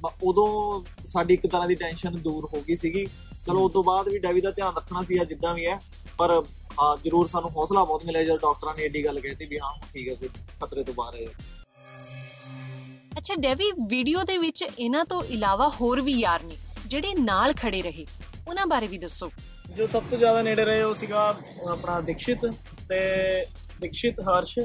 ਬ- 0.02 0.12
ਉਦੋਂ 0.24 0.82
ਸਾਡੀ 1.06 1.34
ਇੱਕ 1.34 1.48
ਤਰ੍ਹਾਂ 1.48 1.68
ਦੀ 1.68 1.76
ਟੈਨਸ਼ਨ 1.76 2.12
ਦੂਰ 2.18 2.50
ਹੋ 2.54 2.62
ਗਈ 2.62 2.76
ਸੀਗੀ। 2.76 3.06
ਚਲੋ 3.46 3.66
ਉਸ 3.66 3.72
ਤੋਂ 3.72 3.84
ਬਾਅਦ 3.84 4.10
ਵੀ 4.10 4.20
ਡੈਵੀ 4.20 4.42
ਦਾ 4.42 4.52
ਧਿਆਨ 4.52 4.76
ਰੱਖਣਾ 4.76 5.02
ਸੀ 5.04 5.20
ਜਿੱਦਾਂ 5.20 5.54
ਵੀ 5.54 5.66
ਹੈ। 5.66 5.82
ਪਰ 6.18 6.44
ਹਾਂ 6.82 6.98
ਜ਼ਰੂਰ 7.04 7.28
ਸਾਨੂੰ 7.28 7.50
ਹੌਸਲਾ 7.52 7.84
ਬਹੁਤ 7.84 8.06
ਮਿਲਿਆ 8.06 8.24
ਜਦੋਂ 8.24 8.38
ਡਾਕਟਰਾਂ 8.38 8.76
ਨੇ 8.76 8.84
ਏਡੀ 8.84 9.06
ਗੱਲ 9.06 9.20
ਕਹਿਤੀ 9.20 9.46
ਵੀ 9.46 9.60
ਹਾਂ 9.60 9.74
ਠੀਕ 9.94 10.10
ਹੈ 10.10 10.16
ਕੋਈ 10.16 10.30
ਖਤਰੇ 10.62 10.84
ਤੋਂ 10.84 10.94
ਬਾਹਰ 10.94 11.16
ਹੈ। 11.16 11.28
ਅੱਛਾ 13.18 13.36
ਡੈਵੀ 13.36 13.72
ਵੀਡੀਓ 13.88 14.24
ਦੇ 14.24 14.38
ਵਿੱਚ 14.38 14.66
ਇਹਨਾਂ 14.80 15.06
ਤੋਂ 15.06 15.24
ਇਲਾਵਾ 15.24 15.68
ਹੋਰ 15.82 16.02
ਵੀ 16.02 16.14
ਯਾਰ 16.14 16.44
ਨੇ 16.44 16.56
ਜਿਹੜੇ 16.88 17.14
ਨਾਲ 17.14 17.54
ਖੜੇ 17.54 17.82
ਰਹੇ। 17.82 18.06
ਉਹਨਾਂ 18.48 18.68
ਬਾਰੇ 18.68 18.88
ਵੀ 18.88 18.98
ਦੱਸੋ। 18.98 19.32
ਜੋ 19.78 19.86
ਸਭ 19.88 20.04
ਤੋਂ 20.10 20.18
ਜ਼ਿਆਦਾ 20.18 20.42
ਨੇੜੇ 20.42 20.64
ਰਹੇ 20.66 20.82
ਉਹ 20.84 20.94
ਸੀਗਾ 20.96 21.22
ਆਪਣਾ 21.72 22.00
ਦੀਕਸ਼ਿਤ 22.02 22.46
ਤੇ 22.90 23.00
ਦੀਕਸ਼ਿਤ 23.82 24.20
ਹਰਸ਼ 24.20 24.58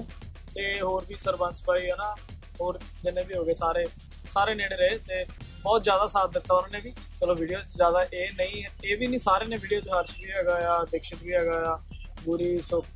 ਤੇ 0.54 0.80
ਹੋਰ 0.80 1.04
ਵੀ 1.08 1.14
ਸਰਬੰਸ 1.18 1.62
ਭਾਈ 1.64 1.90
ਹੈ 1.90 1.96
ਨਾ 1.96 2.14
ਹੋਰ 2.60 2.78
ਜਿੰਨੇ 3.02 3.22
ਵੀ 3.22 3.34
ਹੋਗੇ 3.34 3.54
ਸਾਰੇ 3.54 3.84
ਸਾਰੇ 4.30 4.54
ਨੇੜੇ 4.54 4.76
ਰਹੇ 4.76 4.98
ਤੇ 5.08 5.24
ਬਹੁਤ 5.62 5.82
ਜ਼ਿਆਦਾ 5.82 6.06
ਸਾਥ 6.06 6.32
ਦਿੱਤਾ 6.32 6.54
ਉਹਨਾਂ 6.54 6.70
ਨੇ 6.72 6.80
ਵੀ। 6.80 6.90
ਚਲੋ 7.20 7.34
ਵੀਡੀਓ 7.34 7.60
'ਚ 7.60 7.76
ਜ਼ਿਆਦਾ 7.76 8.02
ਇਹ 8.02 8.28
ਨਹੀਂ, 8.36 8.62
ਇਹ 8.84 8.96
ਵੀ 8.96 9.06
ਨਹੀਂ 9.06 9.18
ਸਾਰੇ 9.18 9.46
ਨੇ 9.46 9.56
ਵੀਡੀਓ 9.56 9.80
'ਚ 9.80 9.88
ਹਰਸ਼ 9.88 10.12
ਵੀ 10.20 10.30
ਹੈਗਾ 10.30 10.54
ਆ, 10.68 10.84
ਦੀਕਸ਼ਿਤ 10.92 11.22
ਵੀ 11.22 11.32
ਹੈਗਾ 11.34 11.62
ਆ 11.66 11.78
ਗੁਰੀ 12.24 12.58
ਸੁਖ 12.60 12.86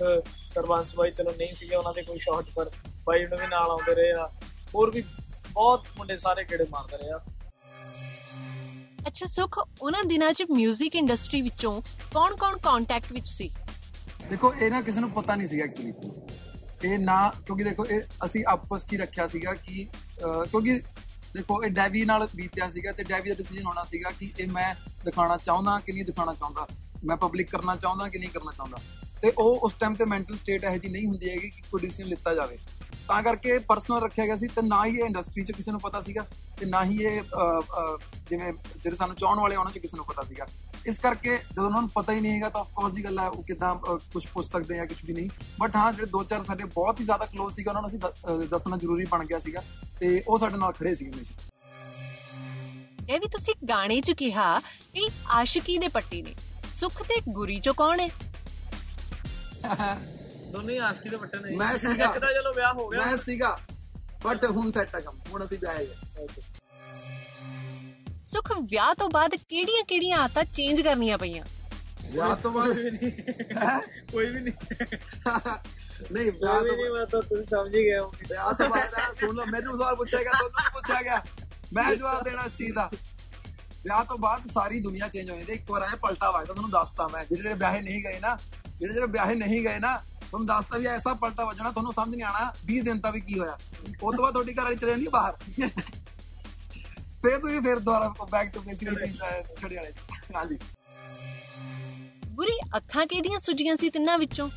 ਸਰਬੰਸ 0.54 0.94
ਭਾਈ 0.94 1.10
ਚਲੋ 1.10 1.30
ਨਹੀਂ 1.38 1.52
ਸੀਗੇ 1.54 1.76
ਉਹਨਾਂ 1.76 1.92
ਦੇ 1.94 2.02
ਕੋਈ 2.02 2.18
ਸ਼ਾਟ 2.18 2.50
ਪਰ 2.56 2.70
ਭਾਈ 3.06 3.26
ਨੂੰ 3.26 3.38
ਵੀ 3.38 3.46
ਨਾਲ 3.46 3.70
ਆਉਂਦੇ 3.70 3.94
ਰਹੇ 3.94 4.10
ਆ, 4.20 4.28
ਹੋਰ 4.74 4.90
ਵੀ 4.90 5.02
ਬਹੁਤ 5.52 5.84
ਮੁੰਡੇ 5.98 6.16
ਸਾਰੇ 6.16 6.44
ਕਿਹੜੇ 6.44 6.66
ਮਾਰਦੇ 6.70 6.96
ਰਹੇ 6.96 7.10
ਆ। 7.10 7.20
ਅੱਛਾ 9.06 9.26
ਸੁਖ 9.26 9.58
ਉਹਨਾਂ 9.82 10.04
ਦਿਨਾਂ 10.04 10.32
'ਚ 10.32 10.42
뮤직 10.42 10.90
ਇੰਡਸਟਰੀ 10.94 11.42
ਵਿੱਚੋਂ 11.42 11.82
ਕੌਣ-ਕੌਣ 12.14 12.58
ਕੰਟੈਕਟ 12.58 13.12
ਵਿੱਚ 13.12 13.28
ਸੀ? 13.28 13.50
ਦੇਖੋ 14.30 14.54
ਇਹ 14.54 14.70
ਨਾ 14.70 14.80
ਕਿਸੇ 14.82 15.00
ਨੂੰ 15.00 15.10
ਪਤਾ 15.10 15.34
ਨਹੀਂ 15.34 15.48
ਸੀਗਾ 15.48 15.64
ਐਕਚੁਅਲੀ 15.64 15.92
ਇਹ 16.84 16.98
ਨਾ 16.98 17.32
ਕਿਉਂਕਿ 17.46 17.64
ਦੇਖੋ 17.64 17.86
ਇਹ 17.86 18.00
ਅਸੀਂ 18.24 18.44
ਆਪਸ 18.48 18.86
'ਚ 18.86 18.92
ਹੀ 18.92 18.98
ਰੱਖਿਆ 18.98 19.26
ਸੀਗਾ 19.26 19.54
ਕਿ 19.54 19.86
ਅਹ, 19.94 20.44
ਕਿਉਂਕਿ 20.44 20.80
ਦੇਖੋ 21.34 21.64
ਇਹ 21.64 21.70
ਡੈਵੀ 21.70 22.04
ਨਾਲ 22.04 22.28
ਬੀਤਿਆ 22.34 22.70
ਸੀਗਾ 22.70 22.92
ਤੇ 22.92 23.04
ਡੈਵੀ 23.04 23.28
ਦਾ 23.28 23.34
ਡਿਸੀਜਨ 23.34 23.66
ਹੋਣਾ 23.66 23.82
ਸੀਗਾ 23.82 24.10
ਕਿ 24.10 24.32
ਇਹ 24.38 24.48
ਮੈਂ 24.48 24.74
ਦਿਖਾਉਣਾ 25.04 25.36
ਚਾਹੁੰਦਾ 25.36 25.78
ਕਿ 25.78 25.92
ਨਹੀਂ 25.92 26.04
ਦਿਖਾਉਣਾ 26.04 26.34
ਚਾਹੁੰਦਾ। 26.34 26.68
ਮੈਂ 27.04 27.16
ਪਬਲਿਕ 27.16 27.50
ਕਰਨਾ 27.50 27.76
ਚਾਹੁੰਦਾ 27.76 28.08
ਕਿ 28.08 28.18
ਨਹੀਂ 28.18 28.30
ਕਰਨਾ 28.30 28.50
ਚਾਹੁੰਦਾ। 28.56 28.78
ਤੇ 29.22 29.32
ਉਹ 29.38 29.56
ਉਸ 29.56 29.72
ਟਾਈਮ 29.72 29.94
ਤੇ 29.94 30.04
ਮੈਂਟਲ 30.04 30.36
ਸਟੇਟ 30.36 30.64
ਇਹੋ 30.64 30.76
ਜਿਹੀ 30.76 30.92
ਨਹੀਂ 30.92 31.06
ਹੁੰਦੀ 31.06 31.30
ਹੈਗੀ 31.30 31.50
ਕਿ 31.50 31.62
ਕੋਈ 31.70 31.80
ਡਿਸੀਜਨ 31.80 32.08
ਲਿੱਤਾ 32.08 32.34
ਜਾਵੇ। 32.34 32.58
ਤਾਂ 33.08 33.22
ਕਰਕੇ 33.22 33.58
ਪਰਸਨਲ 33.58 34.00
ਰੱਖਿਆ 34.00 34.24
ਗਿਆ 34.24 34.36
ਸੀ 34.36 34.46
ਤੇ 34.46 34.62
ਨਾ 34.62 34.84
ਹੀ 34.84 34.96
ਇਹ 34.96 35.04
ਇੰਡਸਟਰੀ 35.04 35.42
'ਚ 35.44 35.52
ਕਿਸੇ 35.52 35.70
ਨੂੰ 35.70 35.80
ਪਤਾ 35.80 36.00
ਸੀਗਾ 36.00 36.24
ਤੇ 36.60 36.66
ਨਾ 36.66 36.82
ਹੀ 36.84 36.96
ਇਹ 37.04 37.20
ਜਿਵੇਂ 38.28 38.52
ਜਿਹੜੇ 38.52 38.96
ਸਾਨੂੰ 38.96 39.16
ਚਾਹਣ 39.16 39.40
ਵਾਲੇ 39.40 39.56
ਉਹਨਾਂ 39.56 39.72
'ਚ 39.72 39.78
ਕਿਸੇ 39.78 39.96
ਨੂੰ 39.96 40.06
ਪਤਾ 40.06 40.22
ਸੀਗਾ। 40.22 40.46
ਇਸ 40.86 40.98
ਕਰਕੇ 40.98 41.36
ਜਦੋਂ 41.36 41.64
ਉਹਨਾਂ 41.64 41.80
ਨੂੰ 41.82 41.90
ਪਤਾ 41.90 42.12
ਹੀ 42.12 42.20
ਨਹੀਂ 42.20 42.32
ਹੈਗਾ 42.32 42.48
ਤਾਂ 42.48 42.60
ਆਫ 42.60 42.70
ਕੋਰਸ 42.74 42.92
ਦੀ 42.94 43.04
ਗੱਲ 43.04 43.18
ਹੈ 43.18 43.28
ਉਹ 43.28 43.42
ਕਿਦਾਂ 43.42 43.74
ਕੁਝ 44.12 44.26
ਪੁੱਛ 44.26 44.46
ਸਕਦੇ 44.46 44.78
ਆ 44.78 44.84
ਕੁਝ 44.86 44.96
ਵੀ 45.04 45.12
ਨਹੀਂ। 45.12 45.28
ਬਟ 45.60 45.76
ਹਾਂ 45.76 45.92
ਜਿਹੜੇ 45.92 46.10
ਦੋ 46.10 46.22
ਚਾਰ 46.24 46.44
ਸਾਡੇ 46.44 46.64
ਬਹੁਤ 46.64 47.00
ਹੀ 47.00 47.04
ਜ਼ਿਆਦਾ 47.04 47.24
ਕਲੋਜ਼ 47.24 47.54
ਸੀਗਾ 47.56 47.70
ਉਹਨਾਂ 47.70 47.82
ਨੂੰ 47.82 47.88
ਅਸੀਂ 47.90 48.46
ਦੱਸਣਾ 48.48 48.76
ਜ਼ਰੂਰੀ 48.76 49.04
ਬਣ 49.04 49.24
ਗਿਆ 49.26 49.38
ਸੀਗਾ 49.38 49.62
ਤੇ 50.00 50.22
ਉਹ 50.28 50.38
ਸਾਡੇ 50.38 50.58
ਨਾਲ 50.58 50.72
ਖੜੇ 50.72 50.94
ਸੀਗੇ 50.94 51.10
ਹਮੇਸ਼ਾ। 51.10 51.34
ਇਹ 53.08 53.20
ਵੀ 53.20 53.28
ਤੁਸੀਂ 53.28 53.54
ਗਾਣੇ 53.68 54.00
'ਚ 54.00 54.12
ਕਿਹਾ 54.12 54.58
ਕਿ 54.94 55.08
ਆਸ਼ਿਕੀ 55.32 55.78
ਦੇ 55.78 55.88
ਪੱਟੀ 55.88 56.22
ਨੇ। 56.22 56.34
ਸੁਖ 56.72 57.02
ਤੇ 57.02 57.20
ਗੁਰੀ 57.28 57.58
'ਚੋਂ 57.60 57.74
ਕੌਣ 57.74 58.00
ਹੈ? 58.00 58.08
ਦੋਨੇ 60.52 60.72
ਹੀ 60.72 60.78
ਆਸ਼ਕੀ 60.78 61.08
ਦੇ 61.08 61.16
ਵੱਟੇ 61.16 61.50
ਨੇ 61.50 61.56
ਮੈਂ 61.56 61.76
ਸੀਗਾ। 61.76 62.04
ਇੱਕ 62.04 62.18
ਤਾਂ 62.18 62.28
ਚਲੋ 62.32 62.52
ਵਿਆਹ 62.52 62.72
ਹੋ 62.74 62.88
ਗਿਆ। 62.88 63.06
ਮੈਂ 63.06 63.16
ਸੀਗਾ 63.16 63.58
ਬਟ 64.24 64.44
ਹੁਣ 64.50 64.70
ਸੈੱਟ 64.72 64.94
ਆ 64.94 65.00
ਕੰਮ 65.00 65.18
ਹੁਣ 65.32 65.44
ਅਸੀਂ 65.44 65.58
ਵਿਆਹੇ 65.58 65.86
ਗਏ 65.86 66.26
ਸੁਖ 68.26 68.52
ਵਿਆਹ 68.70 68.94
ਤੋਂ 68.94 69.08
ਬਾਅਦ 69.10 69.34
ਕਿਹੜੀਆਂ-ਕਿਹੜੀਆਂ 69.48 70.18
ਆਦਤਾਂ 70.18 70.44
ਚੇਂਜ 70.44 70.80
ਕਰਨੀਆਂ 70.80 71.18
ਪਈਆਂ? 71.18 71.44
ਵਿਆਹ 72.10 72.36
ਤੋਂ 72.36 72.50
ਬਾਅਦ 72.50 72.78
ਹੈਂ? 72.78 73.80
ਕੋਈ 74.12 74.26
ਵੀ 74.26 74.40
ਨਹੀਂ। 74.40 74.52
ਨਹੀਂ 76.12 76.32
ਵਿਆਹ 76.32 76.60
ਤੋਂ 76.60 76.76
ਨਹੀਂ 76.76 76.90
ਮੈਂ 76.90 77.06
ਤਾਂ 77.06 77.22
ਤੁਸੀਂ 77.22 77.44
ਸਮਝ 77.44 77.76
ਹੀ 77.76 77.82
ਗਏ 77.84 77.98
ਹੋ 77.98 78.12
ਵਿਆਹ 78.28 78.52
ਤੋਂ 78.52 78.68
ਬਾਅਦ 78.68 78.84
ਨਾ 78.98 79.12
ਸੁਣ 79.12 79.34
ਲਓ 79.36 79.44
ਮੈਨੂੰ 79.44 79.78
ਸਵਾਲ 79.78 79.96
ਪੁੱਛਿਆ 79.96 80.22
ਗਿਆ 80.22 80.32
ਤੁਹਾਨੂੰ 80.32 80.50
ਨਹੀਂ 80.60 80.70
ਪੁੱਛਿਆ 80.72 81.02
ਗਿਆ। 81.02 81.24
ਮੈਂ 81.72 81.96
ਜਵਾਬ 81.96 82.24
ਦੇਣਾ 82.24 82.42
ਇਸ 82.42 82.56
ਚੀਜ਼ 82.56 82.72
ਦਾ। 82.74 82.90
ਵਿਆਹ 83.84 84.04
ਤੋਂ 84.04 84.18
ਬਾਅਦ 84.18 84.42
ਸਾਰੀ 84.54 84.80
ਦੁਨੀਆ 84.80 85.08
ਚੇਂਜ 85.08 85.30
ਹੋ 85.30 85.36
ਜਾਂਦੀ 85.36 85.52
ਹੈ। 85.52 85.56
ਇੱਕ 85.56 85.70
ਵਾਰ 85.70 85.82
ਆਇਆ 85.82 85.96
ਪਲਟਾ 85.96 86.30
ਵਜਦਾ 86.30 86.52
ਤੁਹਾਨੂੰ 86.52 86.70
ਦੱਸਤਾ 86.70 87.08
ਮੈਂ। 87.08 87.24
ਜਿਹੜੇ 87.24 87.42
ਜਿਹੜੇ 87.42 87.54
ਵਿਆਹੇ 87.54 87.80
ਨਹੀਂ 87.80 88.04
ਗਏ 88.04 88.18
ਨਾ 88.20 88.36
ਜਿਹੜੇ 88.78 88.94
ਜਿਹੜੇ 88.94 89.06
ਵਿਆਹੇ 89.06 89.34
ਨਹੀਂ 89.34 89.62
ਗਏ 89.62 89.78
ਨਾ 89.78 90.02
ਤੁਹਾਨੂੰ 90.26 90.46
ਦੱਸਤਾ 90.46 90.78
ਵੀ 90.78 90.86
ਐਸਾ 90.86 91.12
ਪਲਟਾ 91.14 91.44
ਵਜਣਾ 91.44 91.70
ਤੁਹਾਨੂੰ 91.70 91.92
ਸਮਝ 91.92 92.08
ਨਹੀਂ 92.10 92.22
ਆਣਾ 92.24 92.52
20 92.66 92.80
ਦਿਨ 92.84 93.00
ਤੱਕ 93.00 93.14
ਵੀ 93.14 93.20
ਕੀ 93.20 93.38
ਹੋਇਆ। 93.38 93.52
ਉਸ 94.02 94.16
ਤੋਂ 94.16 94.22
ਬਾਅਦ 94.22 94.32
ਤੁਹਾਡੀ 94.34 94.52
ਘਰ 94.54 94.62
ਵਾਲੀ 94.62 94.76
ਚਲੇ 94.76 94.90
ਜਾਂਦੀ 94.90 95.04
ਹੈ 95.06 95.10
ਬਾਹਰ। 95.10 95.32
ਫਿਰ 97.22 97.38
ਤੁਸੀਂ 97.38 97.60
ਫਿਰ 97.62 97.78
ਦੁਬਾਰਾ 97.78 98.08
ਬੈਕ 98.32 98.52
ਟੂ 98.54 98.60
ਬੇਸਿਕ 98.60 98.88
ਰੂਟੀਨ 98.88 99.12
ਛੜੇ 99.60 99.76
ਵਾਲੇ। 99.76 99.92
ਹਾਂਜੀ। 100.36 100.58
ਗੁਰੀ 102.34 102.56
ਅੱਖਾਂ 102.76 103.06
ਕਿਹਦੀਆਂ 103.06 103.38
ਸੁੱਜੀਆਂ 103.38 103.76
ਸੀ 103.76 103.90
ਤਿੰਨਾਂ 103.90 104.18
ਵਿੱਚੋਂ? 104.18 104.48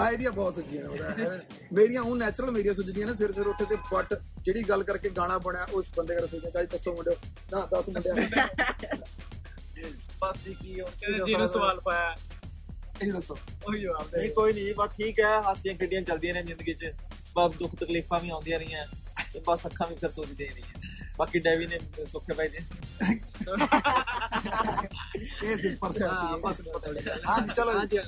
ਆ 0.00 0.08
ਇਹਦੀਆਂ 0.10 0.30
ਬਹੁਤ 0.32 0.54
ਸੁੱਜੀਆਂ 0.54 0.84
ਨੇ 1.18 1.38
ਮੇਰੀਆਂ 1.72 2.02
ਉਹ 2.02 2.14
ਨੈਚੁਰਲ 2.16 2.50
ਮੇਰੀਆਂ 2.50 2.74
ਸੁੱਜਦੀਆਂ 2.74 3.06
ਨੇ 3.06 3.14
ਸਿਰ 3.14 3.32
ਸਿਰ 3.32 3.46
ਉੱਠੇ 3.48 3.64
ਤੇ 3.64 3.76
ਬਟ 3.92 4.14
ਜਿਹੜੀ 4.44 4.62
ਗੱਲ 4.68 4.82
ਕਰਕੇ 4.82 5.10
ਗਾਣਾ 5.16 5.36
ਬਣਿਆ 5.38 5.66
ਉਸ 5.72 5.90
ਬੰਦੇ 5.96 6.14
ਕਰ 6.14 6.26
ਸੁੱਜਿਆ 6.26 6.50
ਚਾਹੀ 6.50 6.66
ਦੱਸੋ 6.72 6.92
ਮੁੰਡਿਓ 6.94 7.14
ਨਾ 7.52 7.66
10 7.72 7.90
ਮੁੰਡਿਆਂ 7.90 8.46
ਬਸ 10.22 10.36
ਜੀ 10.44 10.54
ਕੀ 10.54 10.74
ਕੀ 10.74 11.12
ਜਿਹਨੂੰ 11.24 11.48
ਸਵਾਲ 11.48 11.80
ਪਾਇਆ। 11.80 12.14
ਇਹ 13.02 13.12
ਦੱਸੋ। 13.12 13.36
ਉਹੀ 13.68 13.80
ਜਵਾਬ 13.80 14.10
ਦੇ 14.10 14.18
ਨਹੀਂ 14.18 14.30
ਕੋਈ 14.30 14.52
ਨਹੀਂ 14.52 14.74
ਬਸ 14.74 14.90
ਠੀਕ 14.96 15.20
ਹੈ 15.20 15.42
ਹਾਸੀਆਂ 15.42 15.74
ਖੇਡੀਆਂ 15.74 16.02
ਚੱਲਦੀਆਂ 16.02 16.34
ਨੇ 16.34 16.42
ਜ਼ਿੰਦਗੀ 16.42 16.74
'ਚ। 16.74 16.92
ਬਸ 17.36 17.56
ਦੁੱਖ 17.56 17.74
ਤਕਲੀਫਾਂ 17.74 18.20
ਵੀ 18.20 18.30
ਆਉਂਦੀਆਂ 18.30 18.58
ਰਹੀਆਂ 18.58 18.86
ਤੇ 19.32 19.40
ਬਸ 19.48 19.66
ਅੱਖਾਂ 19.66 19.86
ਵੀ 19.86 19.94
ਫਿਰ 19.94 20.10
ਸੋਚਦੀਆਂ 20.10 20.50
ਹੀ 20.50 20.54
ਰਹੀਆਂ। 20.54 20.74
ਬਾਕੀ 21.18 21.38
ਡੈਵੀ 21.38 21.66
ਨੇ 21.66 21.78
ਸੁੱਖੇ 22.04 22.34
ਭਾਈ 22.34 22.48
ਨੇ। 22.48 22.58
ਇਹ 25.44 25.56
ਸੈਟ 25.56 26.02
ਹਾਂ, 26.02 26.28
ਸੀ 26.28 26.40
ਬਸ 26.40 26.60
ਪਤਾ 26.74 26.90
ਲੱਗਾ। 26.90 27.16
ਹਾਂਜੀ 27.28 27.50
ਚਲੋ 27.56 27.72
ਜੀ। 27.72 27.78
ਹਾਂਜੀ 27.78 27.98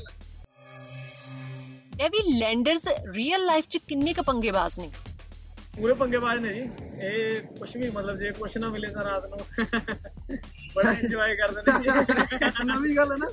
ਇਹ 2.05 2.11
ਵੀ 2.11 2.39
ਲੈਂਡਰਸ 2.39 2.89
ਰੀਅਲ 3.15 3.47
ਲਾਈਫ 3.47 3.65
'ਚ 3.69 3.77
ਕਿੰਨੇ 3.77 4.13
ਕ 4.13 4.21
ਪੰਗੇਬਾਜ਼ 4.21 4.81
ਨੇ? 4.81 4.91
ਪੂਰੇ 5.77 5.95
ਪੰਗੇਬਾਜ਼ 5.95 6.41
ਨੇ 6.41 6.53
ਜੀ। 6.53 6.69
ਇਹ 7.01 7.41
ਕੁਛ 7.59 7.77
ਵੀ 7.77 7.91
ਮਤਲਬ 7.91 8.19
ਜੇ 8.19 8.31
ਕੁਛ 8.31 8.57
ਨਾ 8.57 8.69
ਮਿਲੇ 8.69 8.89
ਤਾਂ 8.89 9.05
ਰਾਤ 9.05 9.27
ਨੂੰ। 9.27 9.39
ਬੜਾ 10.75 10.93
ਇੰਜੋਏ 10.93 11.37
ਕਰਦੇ 11.37 11.63
ਨੇ। 11.67 11.73
ਜੀ। 11.83 11.89
ਨਵੀਂ 12.65 12.97
ਗੱਲ 12.97 13.13
ਹੈ 13.13 13.17
ਨਾ। 13.17 13.27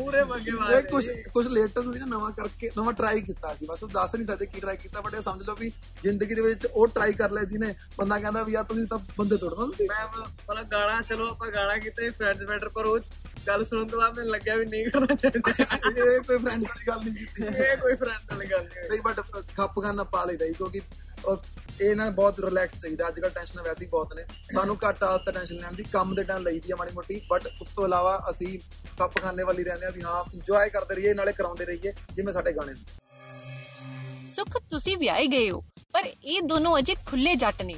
ਪੂਰੇ 0.00 0.24
ਪੰਗੇਬਾਜ਼ 0.24 0.70
ਇਹ 0.70 0.82
ਨੇ 0.82 0.88
ਕੁਝ। 0.88 1.10
ਕੁਝ 1.32 1.46
ਲੇਟੈਸਟ 1.48 1.92
ਸੀ 1.92 1.98
ਨਾ 1.98 2.06
ਨਵਾਂ 2.06 2.30
ਕਰਕੇ 2.30 2.70
ਨਵਾਂ 2.76 2.92
ਟਰਾਈ 2.92 3.20
ਕੀਤਾ 3.20 3.54
ਸੀ। 3.54 3.66
ਬਸ 3.66 3.84
ਦੱਸ 3.92 4.14
ਨਹੀਂ 4.14 4.26
ਸਕਦੇ 4.26 4.46
ਕੀ 4.46 4.60
ਟਰਾਈ 4.60 4.76
ਕੀਤਾ 4.76 5.00
ਬਟ 5.00 5.14
ਇਹ 5.14 5.20
ਸਮਝ 5.20 5.42
ਲਓ 5.42 5.54
ਵੀ 5.60 5.72
ਜ਼ਿੰਦਗੀ 6.02 6.34
ਦੇ 6.34 6.42
ਵਿੱਚ 6.42 6.66
ਉਹ 6.66 6.86
ਟਰਾਈ 6.86 7.12
ਕਰ 7.12 7.30
ਲਿਆ 7.30 7.44
ਜਿਹਨੇ। 7.44 7.74
ਬੰਦਾ 7.98 8.18
ਕਹਿੰਦਾ 8.18 8.42
ਵੀ 8.42 8.52
ਯਾਰ 8.52 8.64
ਤੁਸੀਂ 8.64 8.86
ਤਾਂ 8.86 8.98
ਬੰਦੇ 9.18 9.36
ਤੋੜਨਾ 9.36 9.66
ਤੁਸੀਂ। 9.66 9.88
ਮੈਂ 9.88 10.06
ਮਤਲਬ 10.18 10.66
ਗਾਣਾ 10.72 11.00
ਚਲੋ 11.02 11.28
ਆਪਾਂ 11.30 11.48
ਗਾਣਾ 11.48 11.78
ਕੀਤਾ 11.78 12.12
ਫਰੈਂਡ 12.18 12.42
ਮੈਟਰ 12.42 12.68
ਪਰ 12.68 12.84
ਉਹ 12.84 12.98
ਗੱਲ 13.46 13.64
ਸੁਣਨ 13.64 13.88
ਤੋਂ 13.88 13.98
ਬਾਅਦ 13.98 14.18
ਮੈਨੂੰ 14.18 14.32
ਲੱਗਿਆ 14.32 14.54
ਵੀ 14.54 14.64
ਨਹੀਂ 14.64 14.90
ਕਰਨਾ 14.90 15.14
ਚਾਹੀਦਾ। 15.14 15.50
ਇਹ 15.90 16.20
ਕੋਈ 16.20 16.38
ਫਰੈਂਡ 16.38 16.64
ਵਾਲੀ 16.64 16.86
ਗੱਲ 16.86 17.00
ਨਹੀਂ 17.04 17.14
ਕੀਤੀ। 17.14 17.44
ਇਹ 17.46 17.76
ਕੋਈ 17.76 17.94
ਫਰੈਂਡ 17.94 18.32
ਵਾਲੀ 18.32 18.50
ਗੱਲ 18.50 18.64
ਨਹੀਂ 18.90 19.00
ਬਟ 19.02 19.20
ਖੱਪ 19.56 19.80
ਖਾਨਾ 19.82 20.04
ਪਾ 20.04 20.24
ਲਈਦਾ 20.24 20.46
ਕਿਉਂਕਿ 20.46 20.80
ਉਹ 21.24 21.36
ਇਹ 21.80 21.94
ਨਾ 21.96 22.08
ਬਹੁਤ 22.10 22.40
ਰਿਲੈਕਸ 22.40 22.74
ਚਾਹੀਦਾ 22.78 23.08
ਅੱਜ 23.08 23.20
ਕੱਲ 23.20 23.30
ਟੈਨਸ਼ਨ 23.30 23.60
ਵੈਸੇ 23.60 23.84
ਹੀ 23.84 23.88
ਬਹੁਤ 23.90 24.14
ਨੇ। 24.14 24.24
ਸਾਨੂੰ 24.54 24.76
ਘੱਟ 24.88 25.02
ਆਦਤ 25.04 25.30
ਟੈਨਸ਼ਨ 25.30 25.56
ਲੈਣ 25.56 25.72
ਦੀ 25.72 25.82
ਕੰਮ 25.82 26.14
ਦੇ 26.14 26.22
ਟਾਈਮ 26.22 26.42
ਲਈਦੀ 26.42 26.72
ਆ 26.72 26.76
ਮਾੜੀ 26.76 26.90
ਮੋਟੀ 26.94 27.20
ਬਟ 27.30 27.46
ਉਸ 27.60 27.68
ਤੋਂ 27.70 27.84
ਇਲਾਵਾ 27.84 28.18
ਅਸੀਂ 28.30 28.58
ਖੱਪ 28.98 29.22
ਖਾਨੇ 29.22 29.42
ਵਾਲੀ 29.42 29.64
ਰਹਿੰਦੇ 29.64 29.86
ਆ 29.86 29.90
ਵੀ 29.90 30.02
ਹਾਂ 30.02 30.22
ਇੰਜੋਏ 30.34 30.68
ਕਰਦੇ 30.68 30.94
ਰਹੀਏ 30.94 31.14
ਨਾਲੇ 31.14 31.32
ਕਰਾਉਂਦੇ 31.32 31.64
ਰਹੀਏ 31.64 31.92
ਜਿਵੇਂ 32.14 32.32
ਸਾਡੇ 32.32 32.52
ਗਾਣੇ 32.52 32.72
ਹੁੰਦੇ। 32.72 34.26
ਸੁਖ 34.26 34.58
ਤੁਸੀਂ 34.70 34.96
ਵਿਆਹੇ 34.96 35.26
ਗਏ 35.26 35.50
ਹੋ 35.50 35.60
ਪਰ 35.92 36.06
ਇਹ 36.06 36.42
ਦੋਨੋਂ 36.42 36.78
ਅਜੇ 36.78 36.94
ਖੁੱਲੇ 37.06 37.34
ਜੱਟ 37.34 37.62
ਨੇ। 37.62 37.76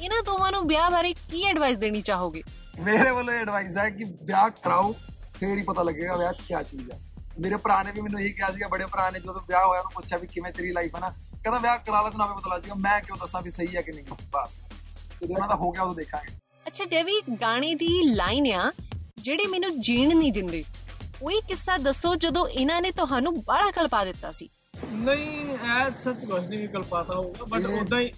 ਇਹਨਾਂ 0.00 0.22
ਦੋਵਾਂ 0.22 0.50
ਨੂੰ 0.52 0.66
ਵਿਆਹ 0.68 0.90
ਬਾਰੇ 0.90 1.12
ਕੀ 1.30 1.42
ਐਡਵਾਈਸ 1.44 1.78
ਦੇਣੀ 1.78 2.00
ਚਾਹੋਗੇ? 2.02 2.42
ਮੇਰੇ 2.80 3.10
ਵੱਲੋਂ 3.10 3.34
ਐਡਵਾਈਸ 3.34 3.76
ਹੈ 3.76 3.88
ਕਿ 3.90 4.04
ਵਿਆਹ 4.22 4.48
ਕਰਾਓ 4.62 4.92
ਫੇਰ 5.38 5.56
ਹੀ 5.58 5.62
ਪਤਾ 5.62 5.82
ਲੱਗੇਗਾ 5.82 6.16
ਵਿਆਹ 6.16 6.32
ਕੀ 6.32 6.54
ਚੀਜ਼ 6.70 6.90
ਹੈ 6.90 6.98
ਮੇਰੇ 7.40 7.56
ਭਰਾ 7.56 7.82
ਨੇ 7.82 7.92
ਵੀ 7.92 8.00
ਮੈਨੂੰ 8.00 8.20
ਇਹੀ 8.20 8.32
ਕਿਹਾ 8.32 8.50
ਸੀਗਾ 8.50 8.68
ਬੜੇ 8.68 8.86
ਭਰਾ 8.86 9.10
ਨੇ 9.10 9.20
ਜਦੋਂ 9.20 9.40
ਵਿਆਹ 9.48 9.64
ਹੋਇਆ 9.66 9.80
ਉਹਨੂੰ 9.80 9.92
ਪੁੱਛਿਆ 9.92 10.18
ਵੀ 10.18 10.26
ਕਿਵੇਂ 10.26 10.52
ਤੇਰੀ 10.52 10.72
ਲਾਈਫ 10.72 10.94
ਹੈ 10.94 11.00
ਨਾ। 11.00 11.12
ਕਹਿੰਦਾ 11.44 11.58
ਵਿਆਹ 11.58 11.78
ਕਰਾ 11.78 12.02
ਲੈ 12.02 12.10
ਤੈਨੂੰ 12.10 12.26
ਆਪੇ 12.26 12.34
ਪਤਾ 12.34 12.54
ਲੱਗ 12.54 12.62
ਜਾਏਗਾ 12.62 12.74
ਮੈਂ 12.74 13.00
ਕਿਉਂ 13.00 13.16
ਦੱਸਾਂ 13.16 13.42
ਵੀ 13.42 13.50
ਸਹੀ 13.50 13.76
ਹੈ 13.76 13.82
ਕਿ 13.82 13.92
ਨਹੀਂ। 13.92 14.04
ਬਸ। 14.30 14.54
ਜਦੋਂ 15.22 15.34
ਉਹਨਾਂ 15.34 15.48
ਦਾ 15.48 15.54
ਹੋ 15.54 15.70
ਗਿਆ 15.70 15.82
ਉਦੋਂ 15.82 15.94
ਦੇਖਾਂਗੇ। 15.94 16.36
ਅੱਛਾ 16.66 16.84
ਡੇਵੀ 16.84 17.20
ਗਾਣੇ 17.42 17.74
ਦੀ 17.74 17.88
ਲਾਈਨ 18.14 18.46
ਆ 18.52 18.72
ਜਿਹੜੀ 19.16 19.46
ਮੈਨੂੰ 19.46 19.80
ਜੀਣ 19.80 20.16
ਨਹੀਂ 20.18 20.32
ਦਿੰਦੇ 20.32 20.64
ਕੋਈ 21.20 21.40
ਕਿੱਸਾ 21.48 21.76
ਦੱਸੋ 21.78 22.14
ਜਦੋਂ 22.14 22.48
ਇਹਨਾਂ 22.48 22.80
ਨੇ 22.82 22.90
ਤੁਹਾਨੂੰ 22.90 23.34
ਬੜਾ 23.42 23.70
ਕਲਪਾ 23.70 24.04
ਦਿੱਤਾ 24.04 24.30
ਸੀ। 24.30 24.48
ਨਹੀਂ 24.92 25.58
ਐ 25.70 25.90
ਸੱਚ 26.04 26.24
ਕੁਝ 26.24 26.44
ਨਹੀਂ 26.44 26.68
ਕਲਪਾਤਾ 26.68 27.14
ਹੋਊਗਾ 27.14 27.44
ਬਟ 27.44 27.66
ਉਦਾਂ 27.66 28.00
ਹੀ 28.00 28.10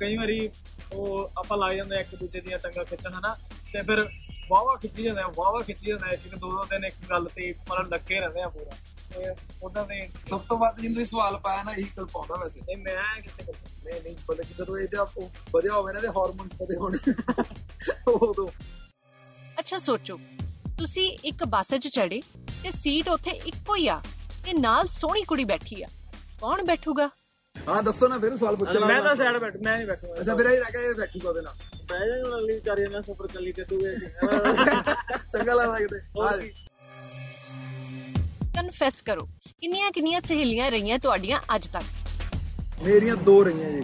ਕਈ 0.00 0.16
ਵਾਰੀ 0.16 0.50
ਉਹ 0.92 1.30
ਆਪਾਂ 1.38 1.58
ਲਾ 1.58 1.68
ਜਾਂਦੇ 1.74 1.96
ਆ 1.96 2.00
ਇੱਕ 2.00 2.14
ਦੂਜੇ 2.14 2.40
ਦੀਆਂ 2.40 2.58
ਟੰਗਾ 2.58 2.84
ਖਿੱਚਣ 2.84 3.12
ਹਨਾ? 3.12 3.36
ਤੇ 3.72 3.82
ਫਿਰ 3.82 4.02
ਵਾਵਾ 4.50 4.76
ਖਿੱਚੀ 4.76 5.02
ਜਾਂਦੇ 5.02 5.20
ਆ 5.22 5.26
ਵਾਵਾ 5.36 5.60
ਖਿੱਚੀ 5.60 5.86
ਜਾਂਦੇ 5.86 6.12
ਆ 6.12 6.16
ਕਿ 6.16 6.28
ਦੋ 6.28 6.50
ਦੋ 6.50 6.64
ਦਿਨ 6.64 6.84
ਇੱਕ 6.84 6.94
ਗੱਲ 7.10 7.28
ਤੇ 7.34 7.54
ਮਤਲਬ 7.70 7.92
ਲੱਗੇ 7.92 8.20
ਰਹਿੰਦੇ 8.20 8.42
ਆ 8.42 8.48
ਪੂਰਾ। 8.48 8.76
ਤੇ 9.14 9.34
ਉਦਾਂ 9.62 9.84
ਦੇ 9.86 10.00
ਸਭ 10.28 10.40
ਤੋਂ 10.48 10.56
ਵੱਧ 10.58 10.74
ਤੁਸੀਂ 10.76 11.04
ਸਵਾਲ 11.04 11.36
ਪਾਇਆ 11.44 11.62
ਨਾ 11.62 11.72
ਇਹੀ 11.72 11.84
ਕਲ 11.96 12.04
ਪਾਉਂਦਾ 12.12 12.34
ਵੈਸੇ। 12.42 12.60
ਨਹੀਂ 12.60 12.76
ਮੈਂ 12.76 12.96
ਕਿੱਥੇ 13.22 13.44
ਕਰਦਾ 13.44 13.70
ਨਹੀਂ 13.84 14.00
ਨਹੀਂ 14.02 14.16
ਬਲਕਿ 14.28 14.54
ਜਦੋਂ 14.58 14.78
ਇਹਦੇ 14.78 14.96
ਆਪ 14.98 15.18
ਵਧਿਆ 15.54 15.72
ਹੋਵੇ 15.72 15.92
ਨਾ 15.92 15.98
ਇਹਦੇ 15.98 16.08
ਹਾਰਮੋਨਸ 16.16 16.52
ਵਧੇ 16.60 16.76
ਹੋਣ। 16.76 16.96
ਉਦੋਂ। 18.08 18.48
ਅੱਛਾ 19.60 19.78
ਸੋਚੋ। 19.78 20.18
ਤੁਸੀਂ 20.78 21.10
ਇੱਕ 21.28 21.44
ਬੱਸ 21.54 21.74
'ਚ 21.74 21.88
ਚੜੇ 21.88 22.20
ਤੇ 22.62 22.70
ਸੀਟ 22.70 23.08
ਉੱਥੇ 23.08 23.30
ਇੱਕੋ 23.46 23.74
ਹੀ 23.74 23.88
ਆ 23.88 24.00
ਤੇ 24.44 24.52
ਨਾਲ 24.58 24.86
ਸੋਹਣੀ 24.88 25.22
ਕੁੜੀ 25.28 25.44
ਬੈਠੀ 25.44 25.82
ਆ। 25.82 25.88
ਕੌਣ 26.40 26.62
ਬੈਠੂਗਾ? 26.66 27.08
ਹਾਂ 27.56 27.82
ਦੱਸੋ 27.82 28.08
ਨਾ 28.08 28.18
ਫਿਰ 28.18 28.36
ਸਵਾਲ 28.36 28.56
ਪੁੱਛਿਆ 28.56 28.80
ਮੈਂ 28.80 29.00
ਤਾਂ 29.02 29.14
ਸਾਈਡ 29.16 29.38
ਬੈਠ 29.40 29.56
ਮੈਂ 29.56 29.76
ਨਹੀਂ 29.76 29.86
ਬੈਠੂਗਾ। 29.86 30.20
ਅੱਛਾ 30.20 30.36
ਫਿਰ 30.36 30.46
ਇਹ 30.46 30.60
ਰਹਿ 30.60 30.72
ਗਿਆ 30.72 30.80
ਇਹ 30.82 30.94
ਬੈਠੂਗਾ 30.98 31.28
ਉਹਦੇ 31.28 31.40
ਨਾਲ। 31.40 31.54
ਬਹਿ 31.88 32.08
ਜਾ 32.08 32.16
ਹੁਣ 32.24 32.38
ਅਗਲੀ 32.38 32.54
ਵਿਚਾਰੀ 32.54 32.86
ਨਾਲ 32.92 33.02
ਸਫਰ 33.02 33.26
ਕੱਲੀ 33.34 33.52
ਕੱਟੂਗੇ 33.52 33.94
ਚੰਗਾ 35.32 35.54
ਲੱਗਦਾ 35.54 35.78
ਕਿਤੇ। 35.78 35.98
ਕਨਫੈਸ 38.56 39.00
ਕਰੋ। 39.02 39.28
ਕਿੰਨੀਆਂ 39.60 39.90
ਕਿੰਨੀਆਂ 39.92 40.20
ਸਹੇਲੀਆਂ 40.20 40.70
ਰਹੀਆਂ 40.70 40.98
ਤੁਹਾਡੀਆਂ 40.98 41.40
ਅੱਜ 41.54 41.66
ਤੱਕ? 41.68 41.84
ਮੇਰੀਆਂ 42.82 43.16
ਦੋ 43.24 43.42
ਰਹੀਆਂ 43.44 43.70
ਜੀ। 43.70 43.80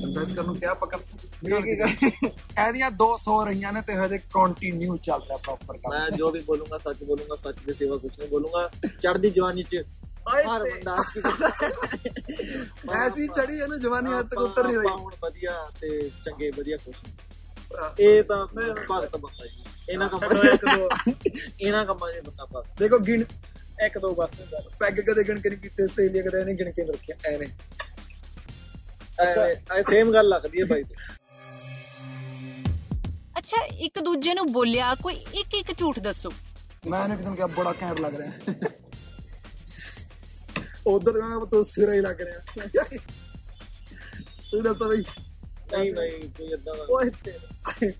ਕੰਫੈਸ 0.00 0.32
ਕਰਨ 0.32 0.46
ਨੂੰ 0.46 0.54
ਕਿਹਾ 0.56 0.74
ਪਕੜ 0.74 0.98
ਕੀ 0.98 1.60
ਕੀ 1.62 1.74
ਕਰ 1.76 1.88
ਇਹਦੀਆਂ 1.88 2.90
200 2.92 3.34
ਰਹੀਆਂ 3.46 3.72
ਨੇ 3.72 3.80
ਤੇ 3.86 3.94
ਹਜੇ 3.94 4.18
ਕੰਟੀਨਿਊ 4.34 4.96
ਚੱਲਦਾ 5.04 5.36
ਪ੍ਰੋਪਰ 5.44 5.76
ਕੰਮ। 5.76 5.92
ਮੈਂ 5.92 6.10
ਜੋ 6.16 6.30
ਵੀ 6.30 6.40
ਬੋਲੂੰਗਾ 6.46 6.78
ਸੱਚ 6.78 7.02
ਬੋਲੂੰਗਾ 7.04 7.36
ਸੱਚ 7.42 7.56
ਦੀ 7.66 7.74
ਸੇਵਾ 7.74 7.96
ਕੁਛ 7.96 8.18
ਨਹੀਂ 8.18 8.28
ਬੋਲੂੰਗਾ। 8.28 8.68
ਚੜ੍ਹਦੀ 9.02 9.30
ਜਵਾਨੀ 9.30 9.62
ਚ 9.62 9.82
ਹਰ 10.28 10.64
ਬੰਦਾ 10.64 10.96
ਐਸੀ 12.96 13.26
ਚੜੀ 13.26 13.58
ਇਹਨੂੰ 13.58 13.80
ਜਵਾਨੀ 13.80 14.12
ਹੱਦ 14.12 14.28
ਤੱਕ 14.28 14.38
ਉਤਰ 14.40 14.66
ਨਹੀਂ 14.66 14.76
ਰਹੀ। 14.78 14.88
ਹੁਣ 14.88 15.12
ਵਧੀਆ 15.22 15.52
ਤੇ 15.80 15.88
ਚੰਗੇ 16.24 16.50
ਵਧੀਆ 16.58 16.76
ਖੁਸ਼ 16.84 17.02
ਇਹ 18.00 18.22
ਤਾਂ 18.24 18.46
ਭਗਤ 18.46 19.16
ਬੰਦਾ 19.16 19.46
ਜੀ। 19.46 19.59
ਇਹਨਾਂ 19.92 20.08
ਕੰਮਾਂ। 20.08 20.52
ਇੱਕ 20.52 20.64
ਦੋ 20.66 20.88
ਇਹਨਾਂ 21.60 21.84
ਕੰਮਾਂ 21.86 22.10
'ਚ 22.12 22.20
ਬੰਦਾ 22.26 22.44
ਭਗਤ 22.46 22.78
ਦੇਖੋ 22.78 22.98
ਗਿਣ 23.06 23.24
ਇੱਕ 23.84 23.98
ਦੋ 23.98 24.14
ਬਸ 24.14 24.30
ਪੈਗ 24.80 25.00
ਕਦੇ 25.00 25.22
ਗਿਣ 25.28 25.40
ਕੇ 25.40 25.48
ਨਹੀਂ 25.50 25.58
ਕੀਤੇ 25.60 25.82
ਆਸਟ੍ਰੇਲੀਆ 25.82 26.22
ਕਦੇ 26.22 26.38
ਇਹਨੇ 26.40 26.54
ਗਿਣ 26.54 26.70
ਕੇ 26.70 26.82
ਨਹੀਂ 26.82 26.92
ਰੱਖਿਆ 26.92 27.16
ਐਨੇ 27.30 27.46
ਐ 29.76 29.82
ਸੇਮ 29.90 30.12
ਗੱਲ 30.12 30.28
ਲੱਗਦੀ 30.28 30.60
ਹੈ 30.60 30.64
ਬਾਈ 30.66 30.82
ਤੇ। 30.82 30.94
ਅੱਛਾ 33.38 33.62
ਇੱਕ 33.86 33.98
ਦੂਜੇ 34.04 34.34
ਨੂੰ 34.34 34.46
ਬੋਲਿਆ 34.52 34.94
ਕੋਈ 35.02 35.14
ਇੱਕ 35.40 35.54
ਇੱਕ 35.54 35.72
ਝੂਠ 35.78 35.98
ਦੱਸੋ। 35.98 36.30
ਮੈਂ 36.88 37.02
ਇਹਨੂੰ 37.02 37.16
ਇੱਕਦਮ 37.16 37.34
ਕਿਹਾ 37.36 37.46
ਬੜਾ 37.56 37.72
ਘੈਂਟ 37.82 38.00
ਲੱਗ 38.00 38.14
ਰਿਹਾ। 38.16 38.54
ਉਧਰ 40.86 41.20
ਮੈਂ 41.22 41.46
ਤੋ 41.46 41.62
ਸਿਰਾ 41.62 41.92
ਹੀ 41.94 42.00
ਲੱਗ 42.00 42.20
ਰਿਹਾ। 42.20 42.84
ਤੂੰ 44.50 44.62
ਦੱਸ 44.62 44.82
ਬਈ। 44.82 45.02
ਨਹੀਂ 45.72 45.92
ਨਹੀਂ 45.94 46.28
ਕੋਈ 46.36 46.46
ਇਦਾਂ 46.46 46.74
ਦਾ 46.76 46.86
ਓਏ 46.90 47.10
ਤੇਰੇ। 47.24 47.92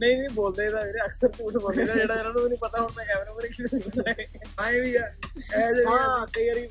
ਨਹੀਂ 0.00 0.16
ਨਹੀਂ 0.16 0.28
ਬੋਲਦੇ 0.34 0.64
ਇਹਦਾ 0.66 0.80
ਵੀਰੇ 0.80 1.04
ਅਕਸਰ 1.04 1.28
ਝੂਠ 1.28 1.56
ਬੋਲਦੇ 1.62 1.84
ਨੇ 1.84 1.92
ਜਿਹੜਾ 1.94 2.14
ਇਹਨਾਂ 2.14 2.32
ਨੂੰ 2.32 2.42
ਵੀ 2.42 2.48
ਨਹੀਂ 2.48 2.58
ਪਤਾ 2.58 2.80
ਹੁਣ 2.82 2.90
ਮੈਂ 2.96 3.04
ਕੈਮਰੇ 3.04 3.30
ਮੂਹਰੇ 3.32 3.48
ਕੀ 3.48 3.62
ਦੱਸਣਾ 3.62 4.02
ਹੈ 4.08 4.26
ਆਏ 4.60 4.80
ਵੀ 4.80 4.94
ਆ 4.96 5.06
ਐ 5.56 5.72
ਜੇ 5.72 5.84
ਹਾਂ 5.86 6.26
ਕਈ 6.34 6.48
ਵਾਰੀ 6.48 6.66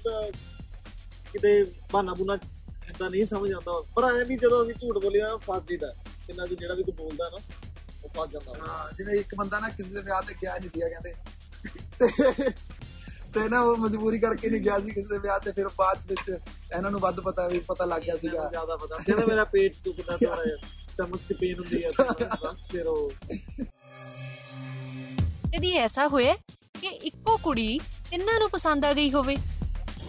ਕਿਤੇ 1.31 1.63
ਬਹਾਨਾ 1.91 2.13
ਬੁਨਾ 2.17 2.37
ਤਾਂ 2.99 3.09
ਨਹੀਂ 3.09 3.25
ਸਮਝ 3.25 3.51
ਆਉਂਦਾ। 3.53 3.71
ਪਰ 3.95 4.03
ਐ 4.05 4.23
ਵੀ 4.27 4.35
ਜਦੋਂ 4.37 4.63
ਅਸੀਂ 4.63 4.73
ਝੂਠ 4.73 4.97
ਬੋਲੀਦਾ 5.03 5.35
ਫਸ 5.47 5.63
ਜੀਦਾ 5.69 5.87
ਕਿੰਨਾ 6.27 6.45
ਵੀ 6.49 6.55
ਜਿਹੜਾ 6.55 6.73
ਵੀ 6.73 6.83
ਕੋਈ 6.83 6.93
ਬੋਲਦਾ 6.97 7.29
ਨਾ 7.29 7.37
ਉਹ 8.03 8.09
ਫਸ 8.09 8.31
ਜਾਂਦਾ। 8.31 8.53
ਹਾਂ 8.67 8.91
ਜਿਵੇਂ 8.97 9.19
ਇੱਕ 9.19 9.35
ਬੰਦਾ 9.35 9.59
ਨਾ 9.59 9.69
ਕਿਸੇ 9.69 9.93
ਦੇ 9.95 10.01
ਵਿਆਹ 10.01 10.21
ਤੇ 10.27 10.33
ਗਿਆ 10.41 10.57
ਨਹੀਂ 10.57 10.69
ਸੀਗਾ 10.69 10.87
ਕਹਿੰਦੇ। 10.89 11.13
ਤੇ 11.99 12.51
ਤੇ 13.33 13.47
ਨਾ 13.49 13.59
ਉਹ 13.61 13.77
ਮਜਬੂਰੀ 13.77 14.19
ਕਰਕੇ 14.19 14.49
ਨਹੀਂ 14.49 14.61
ਗਿਆ 14.61 14.79
ਸੀ 14.79 14.91
ਕਿਸੇ 14.91 15.07
ਦੇ 15.07 15.17
ਵਿਆਹ 15.19 15.39
ਤੇ 15.39 15.51
ਫਿਰ 15.51 15.67
ਬਾਅਦ 15.77 16.05
ਵਿੱਚ 16.09 16.29
ਇਹਨਾਂ 16.29 16.91
ਨੂੰ 16.91 16.99
ਵੱਧ 16.99 17.19
ਪਤਾ 17.19 17.47
ਵੀ 17.47 17.59
ਪਤਾ 17.67 17.85
ਲੱਗ 17.85 18.01
ਗਿਆ 18.01 18.15
ਸੀਗਾ। 18.15 18.31
ਸੀਗਾ 18.31 18.49
ਜ਼ਿਆਦਾ 18.49 18.75
ਪਤਾ। 18.75 18.97
ਕਹਿੰਦਾ 18.97 19.25
ਮੇਰਾ 19.25 19.43
ਪੇਟ 19.53 19.75
ਦੁਖਦਾ 19.85 20.17
ਥੋੜਾ 20.17 20.43
ਜਿਹਾ। 20.43 20.57
ਸਟਮਕ 20.97 21.21
ਚ 21.29 21.33
ਪੇਨ 21.33 21.59
ਹੁੰਦੀ 21.59 21.81
ਹੈ 21.85 22.13
ਤੇ 22.13 22.25
ਬਸ 22.25 22.67
ਫਿਰ 22.71 22.87
ਉਹ 22.87 23.11
ਕਦੀ 25.53 25.71
ਐਸਾ 25.77 26.07
ਹੋਇਆ 26.07 26.35
ਕਿ 26.81 26.87
ਇੱਕੋ 26.87 27.37
ਕੁੜੀ 27.37 27.79
ਤਿੰਨਾਂ 28.11 28.39
ਨੂੰ 28.39 28.49
ਪਸੰਦ 28.49 28.85
ਆ 28.85 28.93
ਗਈ 28.93 29.11
ਹੋਵੇ? 29.11 29.35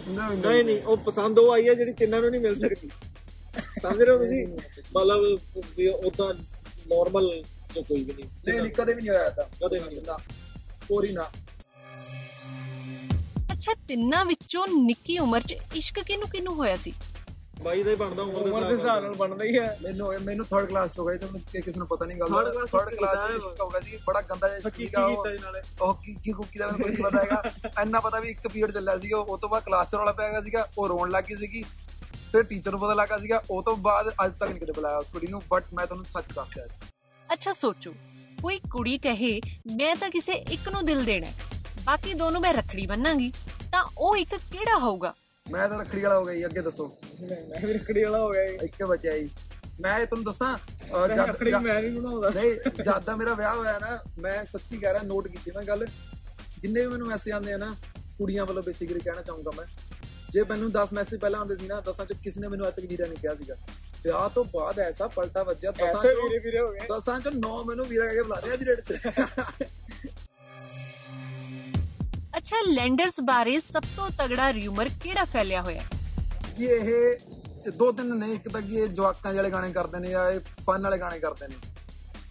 ਨਹੀਂ 0.09 0.37
ਨਹੀਂ। 0.37 0.63
ਨਹੀਂ 0.63 0.81
ਉਹ 0.81 0.97
ਪਸੰਦ 0.97 1.39
ਉਹ 1.39 1.51
ਆਈ 1.53 1.67
ਹੈ 1.69 1.73
ਜਿਹੜੀ 1.73 1.93
ਤਿੰਨਾਂ 1.93 2.21
ਨੂੰ 2.21 2.29
ਨਹੀਂ 2.31 2.41
ਮਿਲ 2.41 2.55
ਸਕਦੀ। 2.55 2.89
ਸਮਝ 3.81 4.01
ਰਹੇ 4.01 4.13
ਹੋ 4.13 4.17
ਤੁਸੀਂ? 4.17 4.47
ਮਤਲਬ 4.97 6.03
ਉਦਾਂ 6.05 6.33
ਨਾਰਮਲ 6.89 7.43
ਚ 7.75 7.79
ਕੋਈ 7.79 8.03
ਵੀ 8.03 8.13
ਨਹੀਂ। 8.13 8.25
ਨਹੀਂ 8.47 8.61
ਨਹੀਂ 8.61 8.71
ਕਦੇ 8.71 8.93
ਵੀ 8.93 9.01
ਨਹੀਂ 9.01 9.09
ਹੋਇਆ 9.09 9.29
ਤਾਂ। 9.29 9.43
ਕਦੇ 9.43 9.79
ਵੀ 9.79 9.95
ਨਹੀਂ। 9.95 10.01
ਨਾ 10.07 10.17
ਕੋਰੀ 10.87 11.13
ਨਾ। 11.13 11.29
ਅੱਛਾ 13.53 13.73
ਤਿੰਨਾਂ 13.87 14.25
ਵਿੱਚੋਂ 14.25 14.67
ਨਿੱਕੀ 14.67 15.17
ਉਮਰ 15.19 15.41
'ਚ 15.41 15.55
ਇਸ਼ਕ 15.75 15.99
ਕਿਹਨੂੰ 15.99 16.29
ਕਿਹਨੂੰ 16.29 16.53
ਹੋਇਆ 16.55 16.75
ਸੀ? 16.77 16.93
ਬਾਈ 17.63 17.81
ਦਾ 17.83 17.91
ਹੀ 17.91 17.95
ਬਣਦਾ 17.95 18.23
ਉਮਰ 18.23 18.47
ਉਮਰ 18.49 18.63
ਦੇ 18.63 18.73
ਹਿਸਾਬ 18.73 19.03
ਨਾਲ। 19.03 19.13
ਬਣਦਾ 19.15 19.45
ਹੀ 19.45 19.57
ਹੈ। 19.57 19.77
ਮੈਨੂੰ 19.81 20.11
ਮੈਨੂੰ 20.23 20.45
ਥਰਡ 20.45 20.65
ਕਲਾਸ 20.65 20.97
ਹੋ 20.99 21.05
ਗਈ 21.05 21.17
ਤਾਂ 21.17 21.27
ਕਿਸੇ 21.53 21.71
ਨੂੰ 21.77 21.87
ਪਤਾ 21.87 22.05
ਨਹੀਂ 22.05 22.17
ਗੱਲ 22.19 22.51
ਥਰਡ 22.67 22.93
ਕਲਾਸ 22.95 23.17
ਚ 23.17 23.31
ਹੈ। 23.31 23.69
ਗਿਆ 23.71 23.79
ਸੀ 23.81 23.97
ਬੜਾ 24.07 24.21
ਗੰਦਾ 24.21 24.47
ਜਿਹਾ 24.49 24.69
ਕੀ 24.69 24.85
ਸੀਗਾ 24.85 25.05
ਉਹ 25.05 25.11
ਕੀਤਾ 25.23 25.31
ਜੀ 25.31 25.43
ਨਾਲੇ। 25.43 25.61
ਉਹ 25.81 25.93
ਕੀ 25.95 26.13
ਕੀ 26.23 26.31
ਕੁੱਕੀ 26.31 26.59
ਦਾ 26.59 26.67
ਮੈਨੂੰ 26.67 26.79
ਕੋਈ 26.81 26.91
ਨਹੀਂ 26.91 27.03
ਪਤਾ 27.03 27.21
ਹੈਗਾ। 27.21 27.81
ਇੰਨਾ 27.81 27.99
ਪਤਾ 27.99 28.19
ਵੀ 28.19 28.29
ਇੱਕ 28.29 28.47
ਪੀਰੀਅਡ 28.47 28.71
ਚੱਲਿਆ 28.71 28.97
ਸੀਗਾ 28.99 29.17
ਉਹ 29.17 29.37
ਤੋਂ 29.37 29.49
ਬਾਅਦ 29.49 29.63
ਕਲਾਸ 29.63 29.89
ਚ 29.91 29.95
ਰੌਲਾ 29.95 30.11
ਪਿਆ 30.11 30.29
ਗਿਆ 30.29 30.41
ਸੀਗਾ 30.41 30.67
ਉਹ 30.77 30.87
ਰੋਣ 30.87 31.11
ਲੱਗ 31.11 31.23
ਗਈ 31.23 31.35
ਸੀਗੀ। 31.35 31.63
ਫਿਰ 32.31 32.43
ਟੀਚਰ 32.43 32.71
ਨੂੰ 32.71 32.79
ਪਤਾ 32.79 32.93
ਲੱਗਾ 32.93 33.17
ਸੀਗਾ 33.17 33.41
ਉਹ 33.51 33.61
ਤੋਂ 33.63 33.75
ਬਾਅਦ 33.77 34.09
ਅੱਜ 34.25 34.33
ਤੱਕ 34.39 34.49
ਨਹੀਂ 34.49 34.59
ਕਿਤੇ 34.59 34.71
ਬੁਲਾਇਆ 34.71 34.97
ਉਸ 34.97 35.07
ਕੁੜੀ 35.11 35.27
ਨੂੰ 35.27 35.41
ਬਟ 35.51 35.73
ਮੈਂ 35.73 35.85
ਤੁਹਾਨੂੰ 35.85 36.05
ਸੱਚ 36.05 36.31
ਦੱਸਿਆ 36.35 36.65
ਜੀ। 36.65 36.87
ਅੱਛਾ 37.29 37.53
ਸੋਚੋ। 37.53 37.93
ਕੋਈ 38.41 38.59
ਕੁੜੀ 38.71 38.97
ਕਹੇ 38.97 39.39
ਮੈਂ 39.77 39.95
ਤਾਂ 39.95 40.09
ਕਿਸੇ 40.09 40.33
ਇੱਕ 40.51 40.69
ਨੂੰ 40.69 40.85
ਦਿਲ 40.85 41.03
ਦੇਣਾ 41.05 41.27
ਹੈ, 41.27 41.33
ਬਾਕੀ 41.85 42.13
ਦੋਨੋਂ 42.13 42.41
ਮੈਂ 42.41 42.53
ਰੱਖੜੀ 42.53 42.85
ਬੰਨਾਂਗੀ। 42.87 43.31
ਤਾਂ 43.71 43.83
ਉਹ 43.97 44.15
ਇੱਕ 44.17 44.35
ਕਿਹੜਾ 44.51 44.77
ਹੋਊਗਾ? 44.77 45.13
ਮੈਂ 45.45 45.67
ਤਾਂ 45.69 45.79
ਰੱਖੜੀ 45.79 46.01
ਵਾਲਾ 46.01 46.17
ਹੋ 46.19 46.23
ਗਿਆ 46.25 46.33
ਜੀ 46.33 46.45
ਅੱਗੇ 46.45 46.61
ਦੱਸੋ। 46.61 46.91
ਮੈਂ 47.21 47.67
ਵੀ 47.67 47.73
ਰੱਖੜੀ 47.73 48.03
ਵਾਲਾ 48.03 48.17
ਹੋ 48.19 48.29
ਗਿਆ 48.29 48.47
ਜੀ 48.47 48.57
ਇੱਕ 48.65 48.83
ਬਚਿਆ 48.83 49.17
ਜੀ। 49.17 49.29
ਮੈਂ 49.81 49.99
ਇਹ 49.99 50.05
ਤੁਹਾਨੂੰ 50.05 50.25
ਦੱਸਾਂ 50.25 50.57
ਅਹ 50.57 51.07
ਜਦ 51.07 51.19
ਰੱਖੜੀ 51.19 51.51
ਮੈਂ 51.51 51.81
ਨਹੀਂ 51.81 52.01
ਬਣਾਉਂਦਾ। 52.01 52.29
ਨਹੀਂ 52.29 52.51
ਜਦ 52.83 53.03
ਦਾ 53.05 53.15
ਮੇਰਾ 53.15 53.33
ਵਿਆਹ 53.33 53.55
ਹੋਇਆ 53.55 53.79
ਨਾ 53.79 53.99
ਮੈਂ 54.19 54.45
ਸੱਚੀ 54.45 54.77
ਕਹਿ 54.77 54.93
ਰਿਹਾ 54.93 55.03
ਨੋਟ 55.03 55.27
ਕੀਤੀ 55.27 55.51
ਮੈਂ 55.51 55.63
ਗੱਲ। 55.63 55.87
ਜਿੰਨੇ 56.59 56.81
ਵੀ 56.81 56.87
ਮੈਨੂੰ 56.87 57.07
ਮੈਸੇਜ 57.07 57.33
ਆਉਂਦੇ 57.33 57.53
ਆ 57.53 57.57
ਨਾ 57.57 57.69
ਕੁੜੀਆਂ 58.17 58.45
ਵੱਲੋਂ 58.45 58.63
ਬੇਸਿਕਲੀ 58.63 58.99
ਕਹਿਣਾ 58.99 59.21
ਚਾਹੂੰਗਾ 59.21 59.51
ਮੈਂ। 59.57 59.65
ਜੇ 60.31 60.43
ਮੈਨੂੰ 60.43 60.71
10 60.71 60.93
ਮੈਸੇਜ 60.93 61.19
ਪਹਿਲਾਂ 61.19 61.39
ਆਉਂਦੇ 61.39 61.55
ਸੀ 61.55 61.67
ਨਾ 61.67 61.81
ਦਸਾਂ 61.81 62.05
ਚ 62.05 62.13
ਕਿਸੇ 62.13 62.41
ਨੇ 62.41 62.47
ਮੈਨੂੰ 62.47 62.67
ਅੱਜ 62.67 62.75
ਤੱਕ 62.75 62.85
ਵੀਰਾ 62.85 63.05
ਨਹੀਂ 63.05 63.17
ਕਿਹਾ 63.17 63.35
ਸੀਗਾ। 63.35 63.55
ਵਿਆਹ 64.03 64.29
ਤੋਂ 64.29 64.45
ਬਾਅਦ 64.45 64.79
ਐਸਾ 64.79 65.07
ਪਲਟਾ 65.07 65.43
ਵੱਜਿਆ 65.43 65.71
ਦਸਾਂ 65.71 65.87
ਐਸੇ 65.87 66.15
ਚੋਂ 66.15 66.23
ਵੀਰੇ 66.23 66.39
ਵੀਰੇ 66.39 66.59
ਹੋ 66.59 66.71
ਗਏ। 66.71 66.79
ਦਸਾਂ 66.79 67.19
ਚ 67.19 67.27
9 67.27 67.63
ਮੈਨੂੰ 67.65 67.85
ਵੀਰਾ 67.85 68.05
ਕਹਿ 68.05 68.15
ਕੇ 68.15 68.21
ਬੁਲਾ 68.21 68.39
ਰਹੇ 68.39 68.51
ਆ 68.51 68.55
ਦੀ 68.55 68.65
ਰੇਟ 68.65 68.81
ਚ। 68.81 68.93
ਅੱਛਾ 72.37 72.55
ਲੈਂਡਰਸ 72.67 73.21
ਬਾਰੇ 73.21 73.57
ਸਭ 73.59 73.83
ਤੋਂ 73.95 74.09
ਤਗੜਾ 74.09 74.53
ਰਿਊਮਰ 74.53 74.89
ਕਿਹੜਾ 75.03 75.25
ਫੈਲਿਆ 75.25 75.61
ਹੋਇਆ? 75.61 75.81
ਹੈ? 75.81 75.98
ਕਿ 76.59 76.65
ਇਹ 76.65 77.71
ਦੋ 77.71 77.91
ਤਿੰਨ 77.91 78.17
ਨੇ 78.17 78.31
ਇੱਕ 78.33 78.47
ਤਾਂ 78.49 78.61
ਕਿ 78.61 78.75
ਇਹ 78.75 78.87
ਜਵਾਕਾਂ 78.87 79.33
ਵਾਲੇ 79.33 79.49
ਗਾਣੇ 79.51 79.71
ਕਰਦੇ 79.73 79.99
ਨੇ 79.99 80.09
ਜਾਂ 80.09 80.29
ਇਹ 80.31 80.39
ਫਨ 80.39 80.83
ਵਾਲੇ 80.83 80.97
ਗਾਣੇ 80.97 81.19
ਕਰਦੇ 81.19 81.47
ਨੇ। 81.47 81.55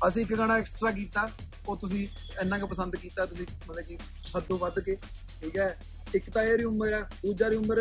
ਅਸੀਂ 0.08 0.22
ਇੱਕ 0.22 0.34
ਗਾਣਾ 0.34 0.56
ਐਕਸਟਰਾ 0.58 0.90
ਕੀਤਾ 0.90 1.28
ਉਹ 1.68 1.76
ਤੁਸੀਂ 1.76 2.06
ਇੰਨਾ 2.42 2.58
ਕੁ 2.58 2.66
ਪਸੰਦ 2.66 2.96
ਕੀਤਾ 2.96 3.26
ਤੁਸੀਂ 3.26 3.46
ਮਤਲਬ 3.68 3.84
ਕਿ 3.84 3.96
ਹੱਦੋਂ 4.36 4.58
ਵੱਧ 4.58 4.78
ਕੇ 4.80 4.96
ਠੀਕ 5.40 5.56
ਹੈ? 5.58 5.78
ਇੱਕ 6.14 6.30
ਤਾਂ 6.30 6.42
ਇਹ 6.42 6.56
ਰਿਊਮਰ 6.58 6.92
ਆ 6.92 7.00
ਦੂਜਾ 7.22 7.48
ਰਿਊਮਰ 7.50 7.78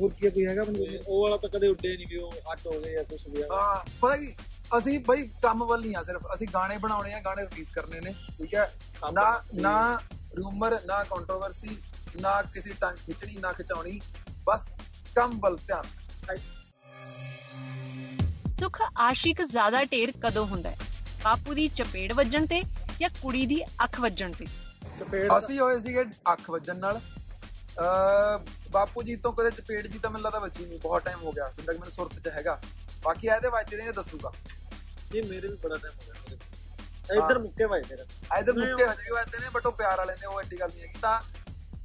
ਹੋਰ 0.00 0.12
ਕੀ 0.20 0.30
ਕੋਈ 0.30 0.46
ਹੈਗਾ 0.46 0.64
ਬੰਦੇ 0.64 0.98
ਉਹ 1.06 1.22
ਵਾਲਾ 1.22 1.36
ਤਾਂ 1.36 1.48
ਕਦੇ 1.48 1.68
ਉੱਡੇ 1.68 1.96
ਨਹੀਂ 1.96 2.06
ਵੀ 2.06 2.16
ਉਹ 2.16 2.32
ਅੱਡ 2.52 2.60
ਹੋ 2.66 2.80
ਗਏ 2.80 2.92
ਜਾਂ 2.92 3.04
ਕੁਝ 3.04 3.20
ਵੀ। 3.28 3.42
ਹਾਂ 3.42 3.84
ਪਤਾ 4.00 4.16
ਕੀ 4.16 4.34
ਅਸੀਂ 4.78 4.98
ਬਈ 5.00 5.26
ਕੰਮ 5.42 5.64
ਵੱਲ 5.64 5.80
ਨਹੀਂ 5.80 5.96
ਆ 5.96 6.02
ਸਿਰਫ 6.02 6.22
ਅਸੀਂ 6.34 6.46
ਗਾਣੇ 6.54 6.78
ਬਣਾਉਣੇ 6.78 7.12
ਆ 7.14 7.20
ਗਾਣੇ 7.20 7.42
ਰਿਲੀਜ਼ 7.42 7.72
ਕਰਨੇ 7.72 8.00
ਨੇ 8.00 8.14
ਠੀਕ 8.38 8.54
ਹੈ? 8.54 8.70
ਨਾ 9.12 9.42
ਨਾ 9.54 9.98
ਰਿਊਮਰ 10.36 10.80
ਨਾ 10.84 11.02
ਕੰਟਰੋਵਰਸੀ 11.04 11.76
ਨਾ 12.20 12.40
ਕਿਸੇ 12.42 12.72
ਟੰਗ 12.80 12.96
ਖਿੱਚਣੀ 12.96 13.36
ਨਾ 13.40 13.52
ਖਿਚਾਉਣੀ 13.52 14.00
ਬਸ 14.46 14.64
ਕੰਮ 15.14 15.38
ਵੱਲ 15.38 15.56
ਧਿਆਨ 15.56 16.38
ਸੁਖ 18.50 18.80
ਆਸ਼ਿਕ 19.00 19.42
ਜ਼ਿਆਦਾ 19.42 19.84
ਢੇਰ 19.84 20.12
ਕਦੋਂ 20.22 20.46
ਹੁੰਦਾ 20.46 20.70
ਹੈ? 20.70 20.76
ਬਾਪੂ 21.24 21.54
ਦੀ 21.54 21.68
ਚਪੇੜ 21.68 22.12
ਵੱਜਣ 22.12 22.46
ਤੇ 22.46 22.62
ਜਾਂ 23.00 23.08
ਕੁੜੀ 23.22 23.46
ਦੀ 23.46 23.62
ਅੱਖ 23.84 24.00
ਵੱਜਣ 24.00 24.32
ਤੇ? 24.32 24.46
ਚਪੇੜ 24.98 25.38
ਅਸੀਂ 25.38 25.60
ਹੋਏ 25.60 25.78
ਸੀਗੇ 25.78 26.02
ਅੱਖ 26.32 26.50
ਵੱਜਣ 26.50 26.76
ਨਾਲ। 26.76 27.00
ਅ 27.78 28.38
ਬਾਪੂ 28.70 29.02
ਜੀ 29.02 29.16
ਤੋਂ 29.16 29.32
ਕਦੇ 29.32 29.50
ਚਪੇੜ 29.50 29.86
ਜੀ 29.86 29.98
ਤਾਂ 29.98 30.10
ਮੈਨੂੰ 30.10 30.24
ਲੱਗਦਾ 30.24 30.38
ਵੱਜੀ 30.38 30.64
ਨਹੀਂ 30.66 30.78
ਬਹੁਤ 30.82 31.04
ਟਾਈਮ 31.04 31.22
ਹੋ 31.22 31.32
ਗਿਆ 31.32 31.48
ਜਿੰਦਾ 31.48 31.72
ਤੱਕ 31.72 31.80
ਮੈਨੂੰ 31.80 31.92
ਸੁਰਤ 31.92 32.18
'ਚ 32.20 32.28
ਹੈਗਾ। 32.28 32.60
ਬਾਕੀ 33.04 33.26
ਇਹਦੇ 33.26 33.48
ਵੱਜਦੇ 33.48 33.76
ਨੇ 33.76 33.84
ਇਹ 33.84 33.92
ਦੱਸੂਗਾ। 33.92 34.32
ਨਹੀਂ 35.12 35.22
ਮੇਰੇ 35.22 35.48
ਵੀ 35.48 35.56
ਬੜਾ 35.56 35.76
ਟਾਈਮ 35.76 35.94
ਹੋ 35.94 36.26
ਗਿਆ 36.28 36.36
ਇੱਧਰ 37.16 37.38
ਮੁੱਕੇ 37.38 37.66
ਭਾਈ 37.66 37.82
ਮੇਰੇ 37.90 38.02
ਇਧਰ 38.40 38.52
ਮੁੱਕੇ 38.52 38.84
ਵੱਜਦੇ 39.12 39.38
ਨੇ 39.38 39.48
ਬਟ 39.52 39.66
ਉਹ 39.66 39.72
ਪਿਆਰ 39.72 39.96
ਵਾਲੇ 39.98 40.12
ਨੇ 40.12 40.26
ਉਹ 40.26 40.40
ਐਡੀ 40.40 40.60
ਗੱਲ 40.60 40.68
ਨਹੀਂ 40.74 40.82
ਹੈਗੀ। 40.82 40.98
ਤਾਂ 41.02 41.20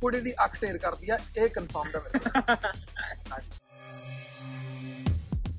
ਕੁੜੀ 0.01 0.19
ਦੀ 0.21 0.33
ਅੱਖ 0.45 0.55
ਟੇਰ 0.55 0.77
ਕਰਦੀ 0.77 1.09
ਆ 1.09 1.17
ਇਹ 1.37 1.49
ਕਨਫਰਮ 1.49 1.87
ਹੈ 1.95 1.99
ਮੇਰੇ। 1.99 2.19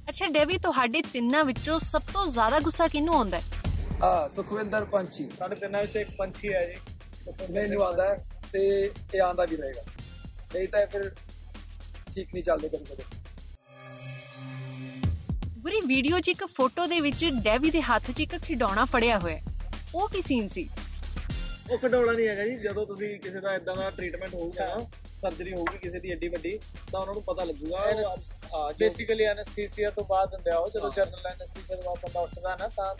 ਅੱਛਾ 0.09 0.27
ਡੇਵੀ 0.27 0.59
ਤੁਹਾਡੇ 0.59 1.03
ਤਿੰਨਾਂ 1.03 1.45
ਵਿੱਚੋਂ 1.45 1.79
ਸਭ 1.79 2.03
ਤੋਂ 2.13 2.27
ਜ਼ਿਆਦਾ 2.27 2.61
ਗੁੱਸਾ 2.61 2.87
ਕਿਹਨੂੰ 2.89 3.15
ਆਉਂਦਾ 3.15 3.39
ਹੈ? 3.39 3.43
ਆ 4.05 4.29
ਸੁਖਵਿੰਦਰ 4.29 4.85
ਪੰਛੀ। 4.85 5.29
ਸਾਡੇ 5.39 5.57
ਤਿੰਨਾਂ 5.57 5.81
ਵਿੱਚ 5.81 5.97
ਇੱਕ 5.97 6.11
ਪੰਛੀ 6.19 6.53
ਹੈ 6.53 6.61
ਜੀ। 6.61 6.77
ਮੈਨੂੰ 7.53 7.83
ਆਉਂਦਾ 7.85 8.05
ਹੈ 8.07 8.25
ਤੇ 8.53 8.61
ਇਹ 9.15 9.21
ਆਂਦਾ 9.23 9.45
ਵੀ 9.45 9.57
ਰਹੇਗਾ। 9.57 9.83
ਨਹੀਂ 10.55 10.69
ਤਾਂ 10.69 10.81
ਇਹ 10.81 10.87
ਫਿਰ 10.87 11.11
ਠੀਕ 12.15 12.29
ਨਹੀਂ 12.35 12.43
ਚੱਲਦੇ 12.45 12.69
ਕਦੇ 12.69 12.85
ਕਦੇ। 12.85 13.03
ਗੁਰੀ 15.59 15.81
ਵੀਡੀਓ 15.87 16.19
'ਚ 16.21 16.29
ਇੱਕ 16.29 16.45
ਫੋਟੋ 16.47 16.87
ਦੇ 16.87 17.01
ਵਿੱਚ 17.01 17.25
ਡੈਵੀ 17.43 17.71
ਦੇ 17.71 17.81
ਹੱਥ 17.83 18.11
'ਚ 18.11 18.21
ਇੱਕ 18.21 18.37
ਖਿਡੌਣਾ 18.43 18.85
ਫੜਿਆ 18.85 19.19
ਹੋਇਆ 19.19 19.37
ਹੈ। 19.37 19.43
ਉਹ 19.95 20.09
ਕੀ 20.09 20.21
ਸੀਨ 20.23 20.49
ਸੀ? 20.49 20.69
ਉਹ 21.71 21.79
ਕਢਾਉਣਾ 21.79 22.13
ਨਹੀਂ 22.13 22.29
ਹੈਗਾ 22.29 22.45
ਜੀ। 22.45 22.57
ਜਦੋਂ 22.57 22.87
ਤੁਸੀਂ 22.87 23.19
ਕਿਸੇ 23.21 23.41
ਦਾ 23.41 23.55
ਇਦਾਂ 23.55 23.77
ਦਾ 23.77 23.91
ਟ੍ਰੀਟਮੈਂਟ 23.91 24.35
ਹੋਊਗਾ 24.35 24.67
ਨਾ 24.67 24.85
ਸਰਜਰੀ 25.21 25.53
ਹੋਊਗੀ 25.53 25.79
ਕਿਸੇ 25.79 26.01
ਦੀ 26.01 26.11
ਐਡੀ 26.13 26.29
ਵੱਡੀ 26.29 26.59
ਤਾਂ 26.93 27.01
ਉਹਨਾਂ 27.01 27.15
ਨੂੰ 27.15 27.23
ਪਤਾ 27.25 27.45
ਲੱਗੂਗਾ 27.45 27.85
ਉਹ 28.53 28.73
ਬੇਸਿਕਲੀ 28.79 29.25
ਐਨਸਥੀਸੀਆ 29.25 29.91
ਤੋਂ 29.91 30.05
ਬਾਅਦ 30.05 30.35
ਹੁੰਦੇ 30.35 30.51
ਆ 30.51 30.57
ਉਹ 30.59 30.71
ਜਦੋਂ 30.71 30.91
ਜਨਰਲ 30.93 31.27
ਐਨਸਥੀਸੀਆ 31.27 31.77
ਤੋਂ 31.77 31.83
ਬਾਅਦ 31.87 31.99
ਬੰਦਾ 32.05 32.21
ਉੱਠਦਾ 32.21 32.57
ਨਾ 32.57 32.69
ਤਾਂ 32.77 32.95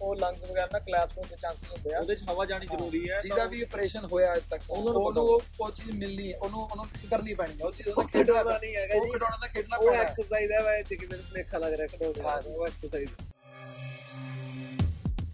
ਉਹ 0.00 0.14
ਲੰਗਸ 0.16 0.50
ਵਗੈਰਾ 0.50 0.68
ਨਾ 0.72 0.78
ਕਲੈਪਸ 0.78 1.18
ਹੋਣ 1.18 1.26
ਦੇ 1.26 1.36
ਚਾਂਸਸ 1.40 1.70
ਹੁੰਦੇ 1.72 1.94
ਆ 1.94 1.98
ਉਹਦੇ 1.98 2.14
'ਚ 2.16 2.22
ਹਵਾ 2.30 2.44
ਜਾਣੀ 2.46 2.66
ਜ਼ਰੂਰੀ 2.66 3.08
ਹੈ 3.10 3.20
ਜਿਹਦਾ 3.20 3.44
ਵੀ 3.44 3.62
ਆਪਰੇਸ਼ਨ 3.62 4.06
ਹੋਇਆ 4.12 4.32
ਅੱਜ 4.34 4.42
ਤੱਕ 4.50 4.62
ਉਹਨਾਂ 4.70 4.94
ਉਹ 4.94 5.42
ਉਹ 5.60 5.70
ਚੀਜ਼ 5.70 5.90
ਮਿਲਣੀ 5.90 6.32
ਹੈ 6.32 6.38
ਉਹਨੂੰ 6.38 6.62
ਉਹਨੂੰ 6.62 6.86
ਕਰਨੀ 7.10 7.34
ਪੈਣੀ 7.34 7.52
ਹੈ 7.52 7.64
ਉਹ 7.64 7.72
ਚੀਜ਼ 7.72 7.88
ਉਹਨੂੰ 7.88 8.08
ਖੇਡਣਾ 8.08 8.38
ਖਿਡੌਣਾ 8.38 8.58
ਨਹੀਂ 8.58 8.74
ਹੈਗਾ 8.76 8.94
ਉਹ। 8.94 9.12
ਖਿਡੌਣਾ 9.12 9.36
ਦਾ 9.40 9.46
ਖੇਡਣਾ 9.48 9.76
ਉਹ 9.76 9.82
ਪੈਣਾ 9.82 9.98
ਹੈ। 9.98 10.02
ਐਕਸਰਸਾਈਜ਼ 10.04 10.52
ਹੈ 10.52 10.62
ਵੈ 10.62 10.80
ਜੇ 10.82 10.96
ਕਿਸੇ 10.96 11.16
ਨੂੰ 11.16 11.24
ਭੁਲੇਖਾ 11.24 11.58
ਲੱਗ 11.58 11.72
ਰਿਹਾ। 11.72 11.86
ਦਾ 12.12 12.40
ਉਹ 12.46 12.66
ਐਕਸਰਸਾਈਜ਼ 12.66 13.10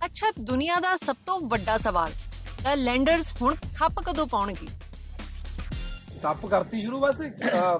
ਅੱਛਾ 0.05 0.31
ਦੁਨੀਆ 0.41 0.75
ਦਾ 0.81 0.97
ਸਭ 0.97 1.17
ਤੋਂ 1.27 1.41
ਵੱਡਾ 1.49 1.77
ਸਵਾਲ 1.79 2.13
ਤਾਂ 2.65 2.77
ਲੈਂਡਰਸ 2.77 3.33
ਹੁਣ 3.43 3.57
ਖੱਪ 3.77 4.01
ਕਦੋਂ 4.07 4.27
ਪਾਉਣਗੇ 4.27 4.67
ਖੱਪ 6.23 6.45
ਕਰਤੀ 6.47 6.81
ਸ਼ੁਰੂ 6.81 7.01
ਬਸ 7.01 7.21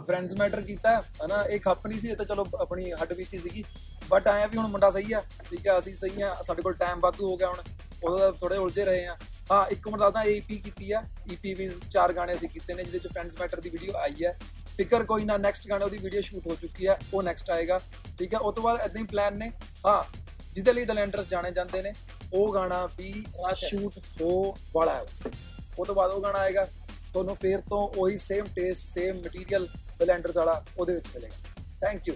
ਫਰੈਂਡਸ 0.07 0.33
ਮੈਟਰ 0.39 0.61
ਕੀਤਾ 0.63 1.01
ਹਨਾ 1.25 1.43
ਇਹ 1.45 1.61
ਖੱਪ 1.61 1.87
ਨਹੀਂ 1.87 2.01
ਸੀ 2.01 2.09
ਇਹ 2.11 2.17
ਤਾਂ 2.17 2.25
ਚਲੋ 2.27 2.47
ਆਪਣੀ 2.61 2.91
ਹੱਡ 2.93 3.13
ਬੀਤੀ 3.15 3.39
ਸੀਗੀ। 3.39 3.65
ਬਟ 4.09 4.29
ਆਇਆ 4.29 4.47
ਵੀ 4.47 4.59
ਹੁਣ 4.59 4.67
ਮੁੰਡਾ 4.69 4.91
ਸਹੀ 4.91 5.13
ਆ 5.13 5.21
ਠੀਕ 5.51 5.67
ਆ 5.69 5.79
ਅਸੀਂ 5.79 5.95
ਸਹੀ 5.97 6.23
ਆ 6.23 6.33
ਸਾਡੇ 6.47 6.63
ਕੋਲ 6.63 6.75
ਟਾਈਮ 6.75 7.01
ਵਾਧੂ 7.01 7.31
ਹੋ 7.31 7.37
ਗਿਆ 7.37 7.49
ਹੁਣ 7.49 7.59
ਉਹਦਾ 8.05 8.31
ਥੋੜੇ 8.41 8.57
ਉਲਝੇ 8.57 8.85
ਰਹੇ 8.85 9.05
ਆ। 9.07 9.17
ਹਾਂ 9.53 9.65
ਇੱਕ 9.73 9.87
ਮਿੰਟ 9.89 10.01
ਦੱਸਦਾ 10.01 10.23
ਏਪੀ 10.31 10.57
ਕੀਤੀ 10.59 10.91
ਆ 10.93 11.03
ਈਪੀ 11.33 11.53
ਵੀ 11.55 11.69
ਚਾਰ 11.91 12.13
ਗਾਣੇ 12.13 12.35
ਅਸੀਂ 12.35 12.49
ਕੀਤੇ 12.49 12.75
ਨੇ 12.75 12.85
ਜਿਹਦੇ 12.85 12.99
ਚ 12.99 13.13
ਫਰੈਂਡਸ 13.13 13.37
ਮੈਟਰ 13.41 13.61
ਦੀ 13.61 13.71
ਵੀਡੀਓ 13.71 13.93
ਆਈ 13.99 14.25
ਹੈ 14.25 14.37
ਫਿਕਰ 14.77 15.05
ਕੋਈ 15.05 15.25
ਨਾ 15.25 15.37
ਨੈਕਸਟ 15.37 15.69
ਗਾਣੇ 15.71 15.85
ਉਹਦੀ 15.85 15.99
ਵੀਡੀਓ 16.03 16.21
ਸ਼ੂਟ 16.21 16.47
ਹੋ 16.47 16.55
ਚੁੱਕੀ 16.61 16.87
ਆ 16.87 16.97
ਉਹ 17.15 17.23
ਨੈਕਸਟ 17.23 17.51
ਆਏਗਾ 17.51 17.79
ਠੀਕ 18.19 18.35
ਆ 18.35 18.39
ਉਸ 18.39 18.55
ਤੋਂ 18.55 18.63
ਬਾਅਦ 18.63 18.81
ਇਦਾਂ 18.87 19.01
ਹੀ 19.01 19.07
ਪਲਾਨ 19.07 19.37
ਨੇ। 19.39 19.51
ਹਾਂ 19.87 20.03
ਜਿਹਦੇ 20.55 20.73
ਲਈ 20.73 20.85
ਦਲੈਂਡਰਸ 20.85 21.29
ਜਾਣੇ 21.29 21.51
ਜਾਂਦੇ 21.53 21.83
ਨੇ 21.83 21.93
ਉਹ 22.35 22.53
ਗਾਣਾ 22.55 22.87
ਵੀ 22.99 23.13
ਸ਼ੂਟ 23.57 23.99
ਹੋ 24.21 24.55
ਵਾਲਾ 24.75 24.95
ਹੈ। 24.95 25.31
ਉਹ 25.79 25.87
ਤੋਂ 25.87 25.95
ਬਾਅਦ 25.95 26.11
ਉਹ 26.13 26.23
ਗਾਣਾ 26.23 26.39
ਆਏਗਾ 26.39 26.63
ਤੁਹਾਨੂੰ 27.13 27.37
ਫੇਰ 27.37 27.61
ਤੋਂ 27.61 27.79
ਉਹੀ 27.97 28.17
same 28.17 28.47
taste 28.57 28.83
same 28.95 29.17
material 29.17 29.69
blenders 29.99 30.37
ਵਾਲਾ 30.37 30.65
ਉਹਦੇ 30.79 30.95
ਵਿੱਚ 30.95 31.09
ਮਿਲੇਗਾ। 31.15 31.63
Thank 31.81 32.09
you 32.09 32.15